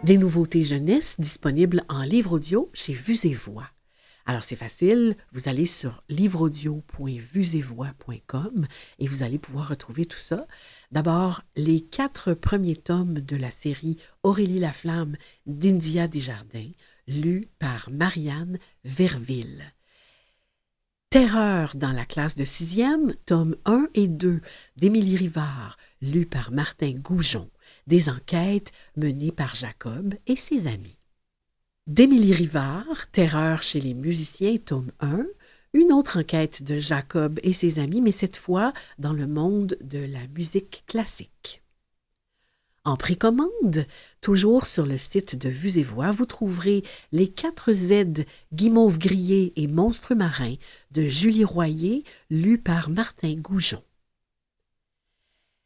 Des 0.05 0.19
nouveautés 0.19 0.63
jeunesse 0.65 1.15
disponibles 1.21 1.85
en 1.89 2.03
livre 2.03 2.33
audio 2.33 2.69
chez 2.75 2.93
Vues 2.93 3.25
et 3.25 3.35
Voix. 3.35 3.69
Alors 4.27 4.43
c'est 4.43 4.57
facile, 4.57 5.17
vous 5.31 5.49
allez 5.49 5.67
sur 5.67 6.03
livreaudio.vuesetvoix.com 6.09 8.67
et 8.99 9.07
vous 9.07 9.23
allez 9.23 9.39
pouvoir 9.39 9.69
retrouver 9.69 10.07
tout 10.07 10.19
ça. 10.19 10.49
D'abord, 10.91 11.43
les 11.55 11.83
quatre 11.83 12.35
premiers 12.35 12.75
tomes 12.75 13.21
de 13.21 13.37
la 13.37 13.53
série 13.53 13.97
Aurélie 14.25 14.59
la 14.59 14.73
Flamme 14.73 15.15
d'India 15.47 16.09
Desjardins, 16.09 16.73
lus 17.07 17.47
par 17.61 17.89
Marianne 17.93 18.59
Verville. 18.85 19.73
Terreur 21.11 21.77
dans 21.77 21.93
la 21.93 22.07
classe 22.07 22.35
de 22.35 22.45
sixième, 22.45 23.15
tomes 23.25 23.55
1 23.67 23.87
et 23.95 24.09
2 24.09 24.41
d'Émilie 24.77 25.17
Rivard, 25.17 25.77
lus 26.01 26.27
par 26.27 26.51
Martin 26.51 26.93
Goujon. 26.93 27.49
Des 27.87 28.09
enquêtes 28.09 28.73
menées 28.97 29.33
par 29.33 29.55
Jacob 29.55 30.15
et 30.27 30.37
ses 30.37 30.67
amis 30.67 30.99
d'Émilie 31.89 32.33
Rivard, 32.33 33.11
Terreur 33.11 33.63
chez 33.63 33.81
les 33.81 33.95
musiciens, 33.95 34.57
tome 34.57 34.93
1, 35.01 35.27
une 35.73 35.93
autre 35.93 36.21
enquête 36.21 36.63
de 36.63 36.79
Jacob 36.79 37.41
et 37.43 37.53
ses 37.53 37.79
amis, 37.79 38.01
mais 38.01 38.13
cette 38.13 38.37
fois 38.37 38.73
dans 38.99 39.13
le 39.13 39.27
monde 39.27 39.77
de 39.81 39.99
la 39.99 40.27
musique 40.29 40.85
classique. 40.87 41.63
En 42.85 42.97
précommande, 42.97 43.87
toujours 44.21 44.67
sur 44.67 44.87
le 44.87 44.99
site 44.99 45.37
de 45.37 45.49
Vues 45.49 45.79
et 45.79 45.85
Voix, 45.85 46.11
vous 46.11 46.27
trouverez 46.27 46.83
Les 47.13 47.29
quatre 47.29 47.73
Z, 47.73 48.25
Guimauve 48.53 48.99
grillé 48.99 49.53
et 49.57 49.67
Monstre 49.67 50.15
marin 50.15 50.55
de 50.91 51.07
Julie 51.07 51.45
Royer, 51.45 52.05
lu 52.29 52.59
par 52.59 52.91
Martin 52.91 53.35
Goujon. 53.35 53.83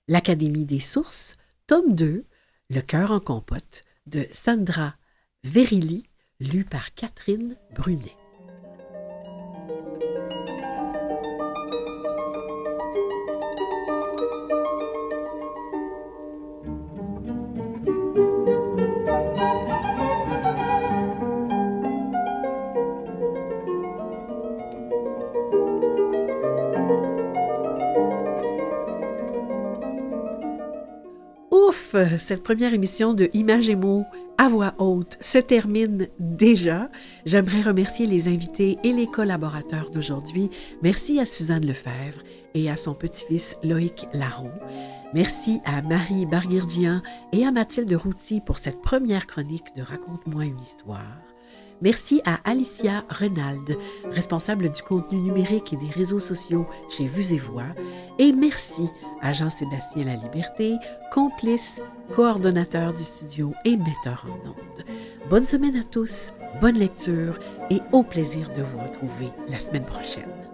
L'Académie 0.08 0.66
des 0.66 0.80
sources, 0.80 1.36
tome 1.66 1.96
2, 1.96 2.24
Le 2.70 2.80
cœur 2.80 3.10
en 3.10 3.18
compote 3.18 3.82
de 4.06 4.26
Sandra 4.30 4.94
Verili, 5.42 6.04
lu 6.38 6.64
par 6.64 6.94
Catherine 6.94 7.56
Brunet. 7.74 8.16
Cette 32.18 32.42
première 32.42 32.74
émission 32.74 33.14
de 33.14 33.28
Images 33.32 33.68
et 33.68 33.76
mots 33.76 34.04
à 34.38 34.48
voix 34.48 34.74
haute 34.78 35.16
se 35.20 35.38
termine 35.38 36.08
déjà. 36.18 36.90
J'aimerais 37.24 37.62
remercier 37.62 38.06
les 38.06 38.28
invités 38.28 38.78
et 38.82 38.92
les 38.92 39.06
collaborateurs 39.06 39.90
d'aujourd'hui. 39.90 40.50
Merci 40.82 41.20
à 41.20 41.26
Suzanne 41.26 41.66
Lefebvre 41.66 42.22
et 42.54 42.70
à 42.70 42.76
son 42.76 42.94
petit-fils 42.94 43.56
Loïc 43.62 44.08
Larron. 44.12 44.52
Merci 45.14 45.60
à 45.64 45.82
Marie 45.82 46.26
Barguirdian 46.26 47.02
et 47.32 47.46
à 47.46 47.52
Mathilde 47.52 47.92
Routy 47.94 48.40
pour 48.40 48.58
cette 48.58 48.82
première 48.82 49.26
chronique 49.26 49.74
de 49.76 49.82
Raconte-moi 49.82 50.44
une 50.44 50.60
histoire. 50.60 51.35
Merci 51.82 52.20
à 52.24 52.38
Alicia 52.44 53.04
Renald, 53.08 53.76
responsable 54.10 54.70
du 54.70 54.82
contenu 54.82 55.18
numérique 55.18 55.72
et 55.72 55.76
des 55.76 55.90
réseaux 55.90 56.18
sociaux 56.18 56.66
chez 56.90 57.06
Vues 57.06 57.32
et 57.32 57.38
Voix. 57.38 57.74
Et 58.18 58.32
merci 58.32 58.88
à 59.20 59.32
Jean-Sébastien 59.32 60.04
La 60.04 60.14
Liberté, 60.14 60.74
complice, 61.12 61.80
coordonnateur 62.14 62.94
du 62.94 63.02
studio 63.02 63.52
et 63.64 63.76
metteur 63.76 64.26
en 64.26 64.48
ondes. 64.48 64.84
Bonne 65.28 65.44
semaine 65.44 65.76
à 65.76 65.84
tous, 65.84 66.32
bonne 66.60 66.78
lecture 66.78 67.38
et 67.70 67.80
au 67.92 68.02
plaisir 68.02 68.48
de 68.56 68.62
vous 68.62 68.78
retrouver 68.78 69.28
la 69.48 69.58
semaine 69.58 69.84
prochaine. 69.84 70.45